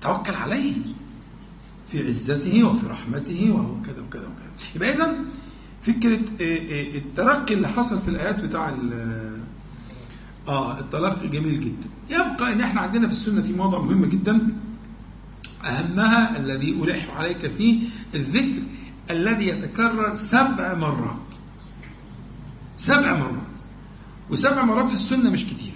[0.01, 0.73] توكل عليه
[1.89, 4.53] في عزته وفي رحمته وهو كذا وكذا وكذا.
[4.75, 5.17] يبقى إذا
[5.83, 6.21] فكرة
[6.97, 8.75] الترقي اللي حصل في الآيات بتاع
[10.49, 11.89] آه التلقي جميل جدا.
[12.11, 14.49] يبقى إن إحنا عندنا في السنة في موضع مهم جدا.
[15.65, 17.79] أهمها الذي ألح عليك فيه
[18.15, 18.63] الذكر
[19.11, 21.17] الذي يتكرر سبع مرات.
[22.77, 23.53] سبع مرات.
[24.31, 25.73] وسبع مرات في السنة مش كتير.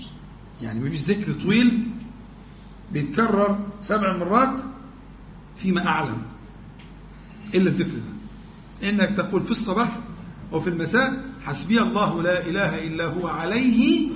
[0.63, 1.87] يعني ما فيش ذكر طويل
[2.93, 4.61] بيتكرر سبع مرات
[5.57, 6.23] فيما أعلم
[7.55, 8.17] إلا الذكر ده.
[8.89, 9.99] إنك تقول في الصباح
[10.53, 14.09] وفي المساء حسبي الله لا إله إلا هو عليه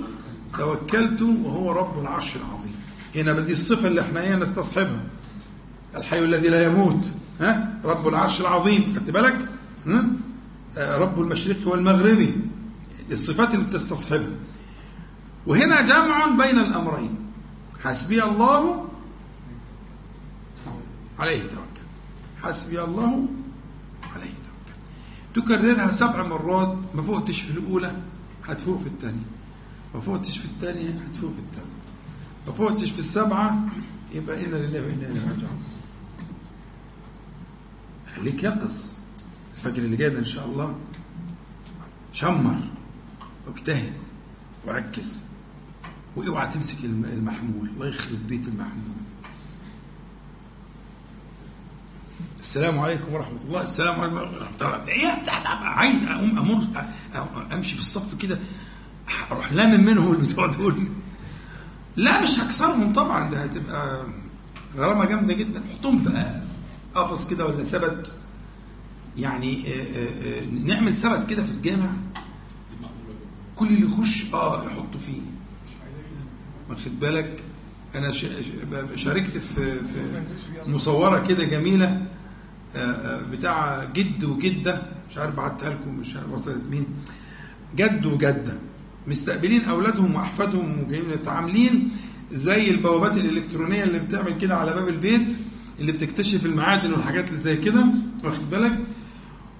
[0.57, 2.75] توكلت وهو رب العرش العظيم.
[3.15, 5.03] هنا بدي الصفة اللي إحنا إيه نستصحبها.
[5.95, 9.49] الحي الذي لا يموت ها؟ رب العرش العظيم خدت بالك؟
[9.87, 10.05] ها؟
[10.77, 12.35] رب المشرق والمغربي
[13.11, 14.27] الصفات اللي بتستصحبها
[15.47, 17.15] وهنا جمع بين الأمرين.
[17.83, 18.85] حسبي الله
[21.19, 21.85] عليه توكل.
[22.43, 23.25] حسبي الله
[24.13, 24.31] عليه
[25.33, 25.45] توكل.
[25.47, 27.95] تكررها سبع مرات ما فوقتش في الأولى
[28.47, 29.25] هتفوق في الثانية.
[29.95, 31.67] ما فوتش في الثانية هتفوق في الثالثة.
[32.47, 33.59] ما فوتش في السبعة
[34.13, 35.63] يبقى إنا لله وإنا إليه راجعون.
[38.21, 38.71] خليك يقظ
[39.53, 40.75] الفجر اللي جاي ده إن شاء الله
[42.13, 42.59] شمر.
[43.47, 43.93] واجتهد
[44.65, 45.21] وركز.
[46.15, 47.69] واوعى تمسك المحمول.
[47.69, 49.01] الله يخرب بيت المحمول.
[52.39, 53.61] السلام عليكم ورحمة الله.
[53.63, 54.87] السلام عليكم ورحمة الله.
[54.87, 55.07] إيه؟
[55.63, 58.39] عايز أقوم أمر أمشي في الصف كده.
[59.31, 60.87] أروح لامم منهم البتوع دول
[61.95, 63.29] لا مش هكسرهم طبعا.
[63.29, 64.05] ده هتبقى
[64.77, 65.63] غرامة جامدة جدا.
[65.73, 66.03] حطهم
[66.95, 68.13] قفص كده ولا سبت؟
[69.17, 71.89] يعني آآ آآ نعمل سبت كده في الجامع.
[73.55, 75.21] كل اللي يخش آه يحطه فيه.
[76.69, 77.43] واخد بالك؟
[77.95, 78.11] أنا
[78.95, 79.79] شاركت في
[80.65, 82.05] في مصورة كده جميلة
[83.31, 84.81] بتاع جد وجدة.
[85.11, 86.85] مش عارف بعتها لكم مش عارف وصلت مين.
[87.75, 88.53] جد وجدة.
[89.07, 91.91] مستقبلين أولادهم وأحفادهم وجايين متعاملين
[92.31, 95.27] زي البوابات الإلكترونية اللي بتعمل كده على باب البيت.
[95.81, 97.85] اللي بتكتشف المعادن والحاجات اللي زي كده
[98.23, 98.79] واخد بالك؟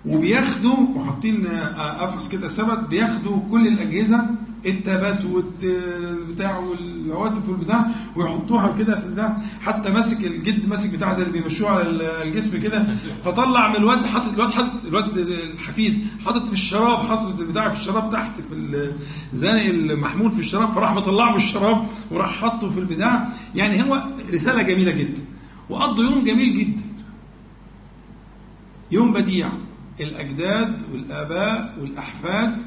[0.05, 4.25] وبياخدوا وحاطين آه، قفص كده ثبت بياخدوا كل الأجهزة
[4.65, 11.39] التابات والبتاع والهواتف والبتاع ويحطوها كده في البتاع حتى ماسك الجد ماسك بتاع زي اللي
[11.41, 11.83] بيمشوه على
[12.23, 12.85] الجسم كده
[13.25, 18.11] فطلع من الواد حاطط الواد حاطط الواد الحفيد حاطط في الشراب حاطط البتاع في الشراب
[18.11, 18.93] تحت في
[19.33, 23.27] زانق المحمول في الشراب فراح مطلعه من الشراب وراح حاطه في البتاع.
[23.55, 24.03] يعني هو
[24.33, 25.21] رسالة جميلة جدا.
[25.71, 26.81] وقضوا يوم جميل جدا.
[28.91, 29.49] يوم بديع.
[29.99, 32.63] الأجداد والآباء والأحفاد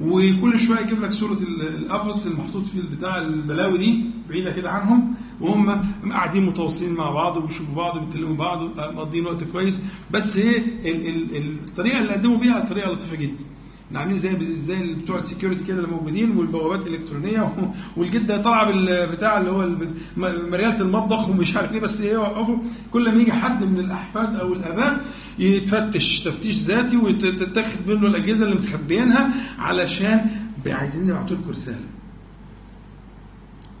[0.00, 5.14] وكل شوية يجيب لك صورة ال- القفص المحطوط فيه البتاع البلاوي دي بعيدة كده عنهم.
[5.40, 9.82] وهم قاعدين متواصلين مع بعض وبيشوفوا بعض وبيكلموا بعض ومقضيين وقت كويس.
[10.10, 13.44] بس ال- الطريقة اللي قدموا بيها طريقة لطيفة جدا.
[13.90, 17.54] إن عاملين زي زي بتوع السكيورتي كده اللي موجودين والبوابات الإلكترونية
[17.96, 19.68] والجده طالعه بالبتاع اللي هو
[20.16, 22.56] مريالة المطبخ ومش عارف إيه بس هي يوقفوا
[22.92, 25.04] كل ما يجي حد من الأحفاد أو الآباء
[25.38, 30.26] يتفتش تفتيش ذاتي وتتاخد منه الأجهزة اللي مخبيينها علشان
[30.66, 31.86] عايزين يبعتوا لكم رسالة.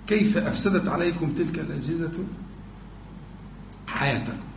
[0.06, 2.10] كيف أفسدت عليكم تلك الأجهزة
[3.86, 4.54] حياتكم.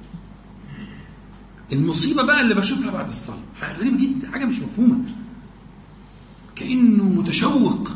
[1.72, 3.38] المصيبة بقى اللي بشوفها بعد الصلاه
[3.80, 4.98] غريبة جدا حاجة مش مفهومة
[6.60, 7.90] كأنه متشوق.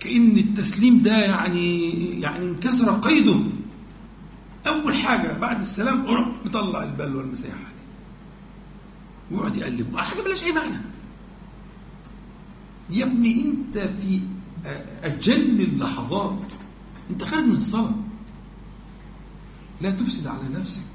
[0.00, 3.36] كأن التسليم ده يعني يعني انكسر قيده.
[4.66, 9.34] أول حاجة بعد السلام أروح مطلع البلوه المسيحه دي.
[9.36, 9.96] ويقعد يقلب.
[9.96, 10.80] حاجة بلاش أي معنى.
[12.90, 14.20] يا ابني أنت في
[15.02, 16.44] أجل اللحظات.
[17.10, 17.94] أنت خارج من الصلاة.
[19.80, 20.87] لا تفسد على نفسك.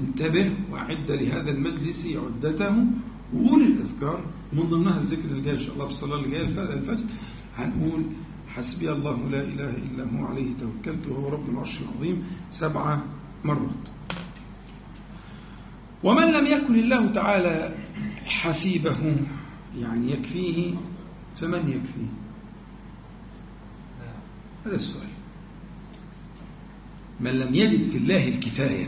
[0.00, 2.84] انتبه وأعد لهذا المجلس عدته
[3.34, 4.20] وقول الأذكار
[4.52, 7.04] ومن ضمنها الذكر اللي جاي إن شاء الله في الصلاة اللي جاية الفجر
[7.56, 8.02] هنقول
[8.48, 12.98] حسبي الله لا إله إلا هو عليه توكلت وهو رب العرش العظيم سبع
[13.44, 13.84] مرات.
[16.04, 17.74] ومن لم يكن الله تعالى
[18.24, 19.16] حسيبه
[19.78, 20.74] يعني يكفيه
[21.40, 22.10] فمن يكفيه؟
[24.66, 25.08] هذا السؤال.
[27.20, 28.86] من لم يجد في الله الكفاية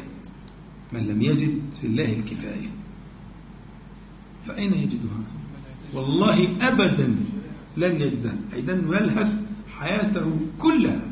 [0.93, 2.71] من لم يجد في الله الكفاية.
[4.47, 5.19] فأين يجدها؟
[5.95, 7.17] والله أبدا
[7.77, 8.37] لن يجدها.
[8.53, 9.43] أيضا يلهث
[9.79, 11.11] حياته كلها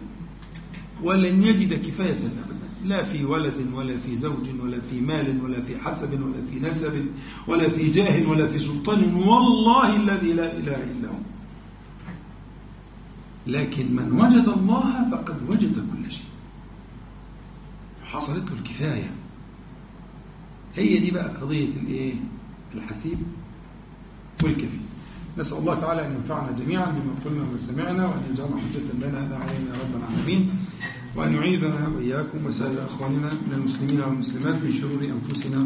[1.02, 2.54] ولن يجد كفاية أبدا.
[2.84, 7.06] لا في ولد ولا في زوج ولا في مال ولا في حسب ولا في نسب
[7.46, 9.14] ولا في جاه ولا في سلطان.
[9.14, 11.18] والله الذي لا إله إلا هو.
[13.46, 16.24] لكن من وجد الله فقد وجد كل شيء.
[18.04, 19.10] حصلت له الكفاية.
[20.74, 22.14] هي دي بقى قضية الايه؟
[22.74, 23.18] الحسيب
[24.42, 24.80] والكفيل
[25.38, 29.36] نسأل الله تعالى أن ينفعنا جميعا بما قلنا وما سمعنا وأن يجعلنا حجة لنا لا
[29.38, 30.50] علينا رب العالمين
[31.16, 35.64] وأن يعيذنا وإياكم وسائر أخواننا من المسلمين والمسلمات من شرور أنفسنا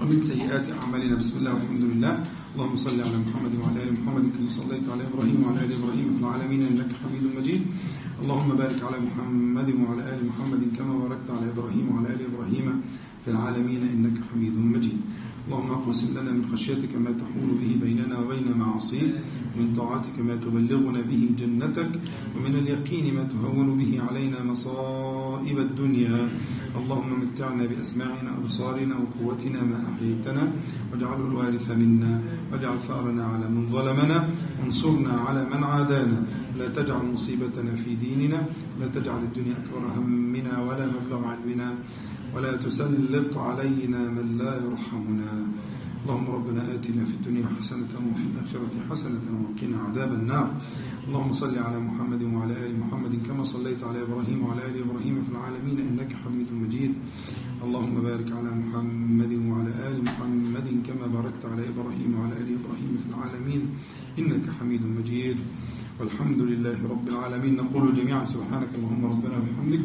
[0.00, 1.16] ومن سيئات أعمالنا.
[1.16, 2.14] بسم الله والحمد لله.
[2.54, 6.20] اللهم صل على محمد وعلى آل محمد كما صليت على إبراهيم وعلى آل إبراهيم في
[6.22, 7.62] العالمين إنك حميد مجيد.
[8.22, 12.66] اللهم بارك على محمد وعلى آل محمد كما باركت على إبراهيم وعلى آل إبراهيم.
[13.24, 15.00] في العالمين إنك حميد مجيد.
[15.46, 19.12] اللهم اقسم لنا من خشيتك ما تحول به بيننا وبين معاصيك
[19.52, 21.90] ومن طاعتك ما تبلغنا به جنتك
[22.36, 26.28] ومن اليقين ما تهون به علينا مصائب الدنيا.
[26.80, 30.52] اللهم متعنا بأسماعنا وأبصارنا وقوتنا ما أحييتنا
[30.92, 32.20] واجعله الوارث منا
[32.52, 34.18] واجعل ثأرنا على من ظلمنا
[34.60, 36.18] وانصرنا على من عادانا.
[36.58, 38.40] لا تجعل مصيبتنا في ديننا
[38.76, 41.68] ولا تجعل الدنيا أكبر همنا ولا مبلغ علمنا.
[42.34, 45.32] ولا تسلط علينا من لا يرحمنا.
[46.04, 50.48] اللهم ربنا آتنا في الدنيا حسنة وفي الآخرة حسنة وقنا عذاب النار.
[51.08, 55.30] اللهم صل على محمد وعلى آل محمد كما صليت على إبراهيم وعلى آل إبراهيم في
[55.32, 56.92] العالمين إنك حميد مجيد.
[57.64, 63.06] اللهم بارك على محمد وعلى آل محمد كما باركت على إبراهيم وعلى آل إبراهيم في
[63.12, 63.62] العالمين
[64.18, 65.36] إنك حميد مجيد.
[66.00, 67.56] والحمد لله رب العالمين.
[67.56, 69.84] نقول جميعا سبحانك اللهم ربنا وبحمدك.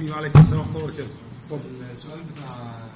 [0.00, 1.10] عندنا ما نخفيه عليكم السلام ورحمة الله وبركاته
[1.44, 2.88] اتفضل السؤال بتاع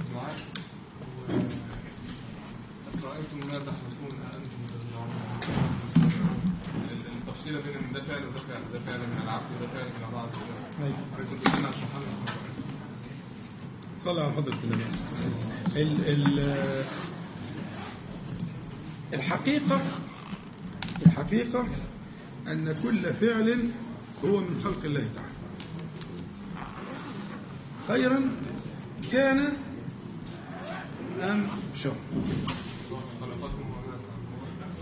[0.00, 0.34] الدعاء
[3.04, 5.10] رأيتم ما تحدثون أنتم تزرعون
[7.16, 10.34] التفصيلة بين ده فعل وده فعل ده فعل من العبد وده فعل من الله عز
[10.34, 10.94] وجل.
[11.30, 12.32] كنت قلنا هتشرحها لنا
[13.98, 14.84] صلى على حضرة النبي
[15.76, 16.84] ال ال
[19.14, 19.80] الحقيقة
[21.06, 21.66] الحقيقة
[22.48, 23.70] أن كل فعل
[24.24, 25.32] هو من خلق الله تعالى.
[27.88, 28.30] خيرا
[29.12, 29.52] كان
[31.22, 31.94] أم شر.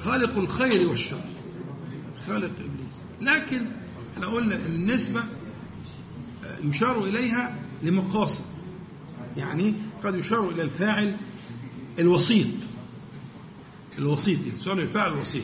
[0.04, 1.20] خالق الخير والشر.
[2.26, 2.96] خالق إبليس.
[3.20, 3.66] لكن
[4.14, 5.20] إحنا قلنا أن النسبة
[6.44, 8.44] آه، يشار إليها لمقاصد.
[9.36, 9.74] يعني
[10.04, 11.16] قد يشار إلى الفاعل
[11.98, 12.46] الوسيط.
[13.98, 15.42] الوسيط السؤال الفاعل الوسيط.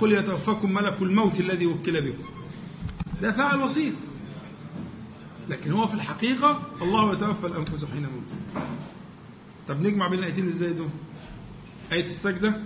[0.00, 2.24] قل يتوفاكم ملك الموت الذي وكل بكم
[3.22, 3.94] ده فاعل وسيط
[5.48, 8.64] لكن هو في الحقيقة الله يتوفى الأنفس حين موت.
[9.68, 10.88] طب نجمع بين الآيتين إزاي دول؟
[11.92, 12.60] آية السجدة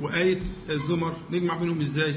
[0.00, 0.40] وآية
[0.70, 1.16] الزمر.
[1.30, 2.14] نجمع بينهم الله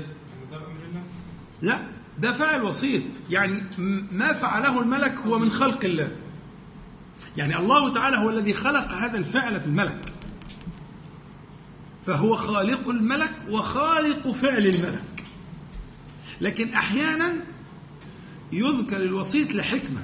[1.61, 1.79] لا
[2.19, 3.63] ده فاعل وسيط يعني
[4.11, 6.11] ما فعله الملك هو من خلق الله.
[7.37, 10.12] يعني الله تعالى هو الذي خلق هذا الفعل في الملك.
[12.07, 15.23] فهو خالق الملك وخالق فعل الملك.
[16.41, 17.33] لكن أحيانا
[18.51, 20.03] يذكر الوسيط لحكمة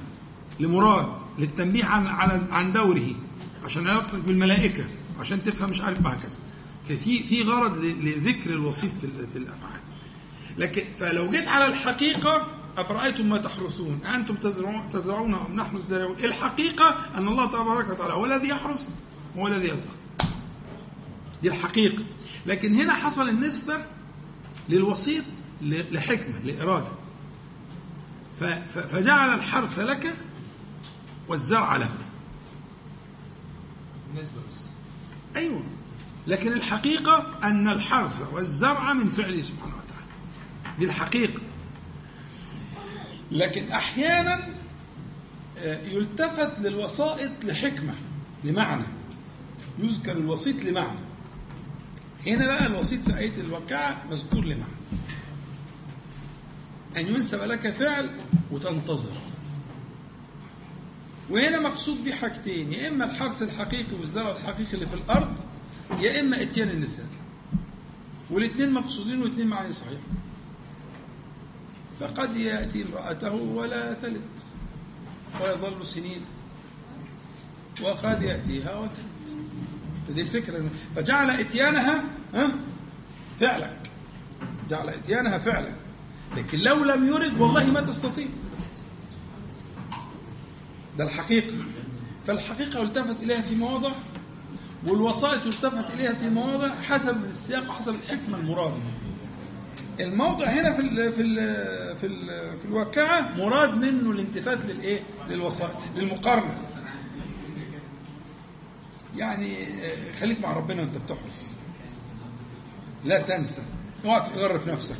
[0.60, 2.06] لمراد للتنبيه عن
[2.50, 3.14] عن دوره
[3.64, 4.84] عشان علاقتك بالملائكة
[5.20, 6.36] عشان تفهم مش عارف وهكذا.
[6.88, 9.80] ففي في غرض لذكر الوسيط في ال- في الأفعال.
[10.58, 12.46] لكن فلو جيت على الحقيقة
[12.78, 14.34] أفرأيتم ما تحرثون؟ أنتم
[14.92, 18.88] تزرعون أم نحن الزارعون؟ الحقيقة أن الله تبارك وتعالى هو الذي يحرث
[19.38, 19.90] هو الذي يزرع.
[21.42, 22.04] دي الحقيقة.
[22.46, 23.74] لكن هنا حصل النسبة
[24.68, 25.24] للوسيط
[25.62, 26.92] لحكمة لإرادة.
[28.74, 30.14] فجعل الحرث لك
[31.28, 31.90] والزرع له.
[34.16, 34.56] نسبة بس.
[35.36, 35.62] أيوة.
[36.26, 40.06] لكن الحقيقة أن الحرث والزرع من فعله سبحانه وتعالى.
[40.78, 41.40] دي الحقيقة.
[43.30, 44.48] لكن أحيانا
[45.58, 47.94] آه، يلتفت للوسائط لحكمة
[48.44, 48.84] لمعنى.
[49.78, 50.98] يذكر الوسيط لمعنى.
[52.26, 54.72] هنا بقى الوسيط في آية الواقعة مذكور لمعنى.
[56.96, 59.16] أن ينسب لك فعل وتنتظر.
[61.30, 65.36] وهنا مقصود به حاجتين يا إما الحرث الحقيقي والزرع الحقيقي اللي في الأرض
[66.00, 67.06] يا إما إتيان النساء.
[68.30, 70.00] والاثنين مقصودين والاثنين معاني صحيح
[72.00, 74.20] فقد يأتي امرأته ولا تلد
[75.40, 76.20] ويظل سنين
[77.82, 79.09] وقد يأتيها وتلد.
[80.10, 80.64] فدي الفكرة.
[80.96, 82.04] فجعل إتيانها
[82.34, 82.50] ها؟
[83.40, 83.90] فعلك
[84.70, 85.74] جعل إتيانها فعلك
[86.36, 88.26] لكن لو لم يرد والله ما تستطيع.
[90.98, 91.54] ده الحقيقة.
[92.26, 93.92] فالحقيقة يلتفت إليها في مواضع
[94.86, 98.82] والوسائط يلتفت إليها في مواضع حسب السياق وحسب الحكمة المرادة.
[100.00, 101.36] الموضع هنا في ال في ال
[101.96, 102.26] في ال
[102.58, 106.58] في الواقعة مراد منه الالتفات للإيه؟ للوسائط للمقارنة.
[109.16, 111.42] يعني آه، خليك مع ربنا وأنت بتحرث
[113.04, 113.62] لا تنسى.
[114.04, 114.96] اوعى تتغرف نفسك.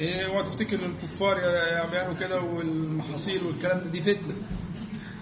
[0.00, 4.34] إيه اوعى تفتكر إن الكفار يعملوا كده والمحاصيل والكلام ده دي فتنة.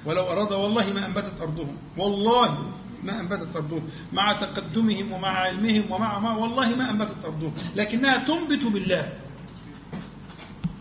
[0.05, 1.77] ولو أراد والله ما أنبتت أرضهم.
[1.97, 2.73] والله
[3.03, 3.89] ما أنبتت أرضهم.
[4.13, 7.53] مع تقدمهم ومع علمهم ومع ما والله ما أنبتت أرضهم.
[7.77, 9.13] لكنها تنبت بالله.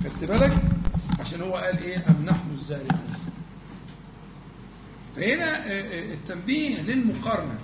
[0.04, 0.58] خدت بالك؟
[1.20, 3.19] عشان هو قال إيه؟ أم نحن الزارعون
[5.20, 7.60] فهنا آه، آه، التنبيه للمقارنة.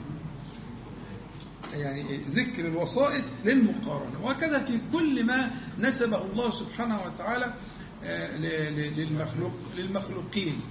[1.73, 4.23] يعني ذكر الوسائط للمقارنة.
[4.23, 7.53] وهكذا في كل ما نسبه الله سبحانه وتعالى
[8.03, 10.61] آه، للمخلوق للمخلوقين.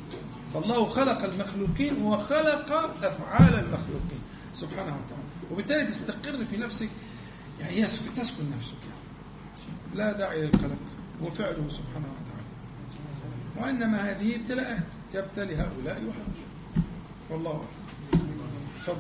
[0.55, 2.73] فالله خلق المخلوقين وخلق
[3.03, 4.21] أفعال المخلوقين
[4.55, 5.25] سبحانه وتعالى.
[5.51, 6.89] وبالتالي تستقر في نفسك.
[7.61, 9.05] يعني يسكن تسكن نفسك يعني.
[9.95, 10.79] لا داعي للقلق.
[11.23, 12.45] هو فعله سبحانه وتعالى.
[13.57, 14.87] وإنما هذه ابتلاءات.
[15.15, 16.44] يبتلي هؤلاء وهؤلاء.
[17.35, 17.65] والله.
[18.87, 18.99] تفضل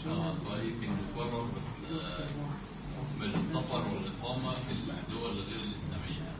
[0.00, 2.26] في المفرغ بس آه،
[3.20, 4.72] بالسفر والإقامة في
[5.08, 6.30] الدول غير الإسلامية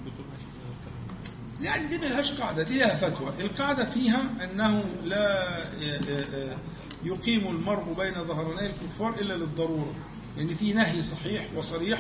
[1.61, 3.29] يعني دي ملهاش قاعدة دي لها فتوى.
[3.41, 6.57] القاعدة فيها أنه لا ي-
[7.05, 9.95] يقيم المرء بين ظهراني الكفار إلا للضرورة.
[10.37, 11.99] لأن في نهي صحيح وصريح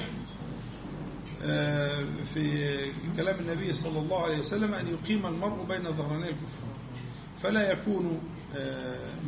[1.42, 2.76] آه، في
[3.16, 6.70] كلام النبي صلى الله عليه وسلم أن يقيم المرء بين ظهراني الكفار.
[7.42, 8.39] فلا يكون آه،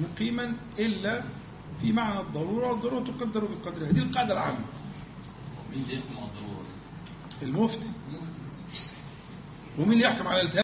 [0.00, 1.22] مقيما إلا
[1.80, 3.90] في معنى الضرورة والضرورة تقدر بقدرها.
[3.90, 4.58] دي القاعدة العامة.
[5.70, 6.66] مين اللي يحكم على الضرورة؟
[7.42, 7.90] المفتي.
[9.78, 10.60] ومين اللي يحكم على الالتهاب؟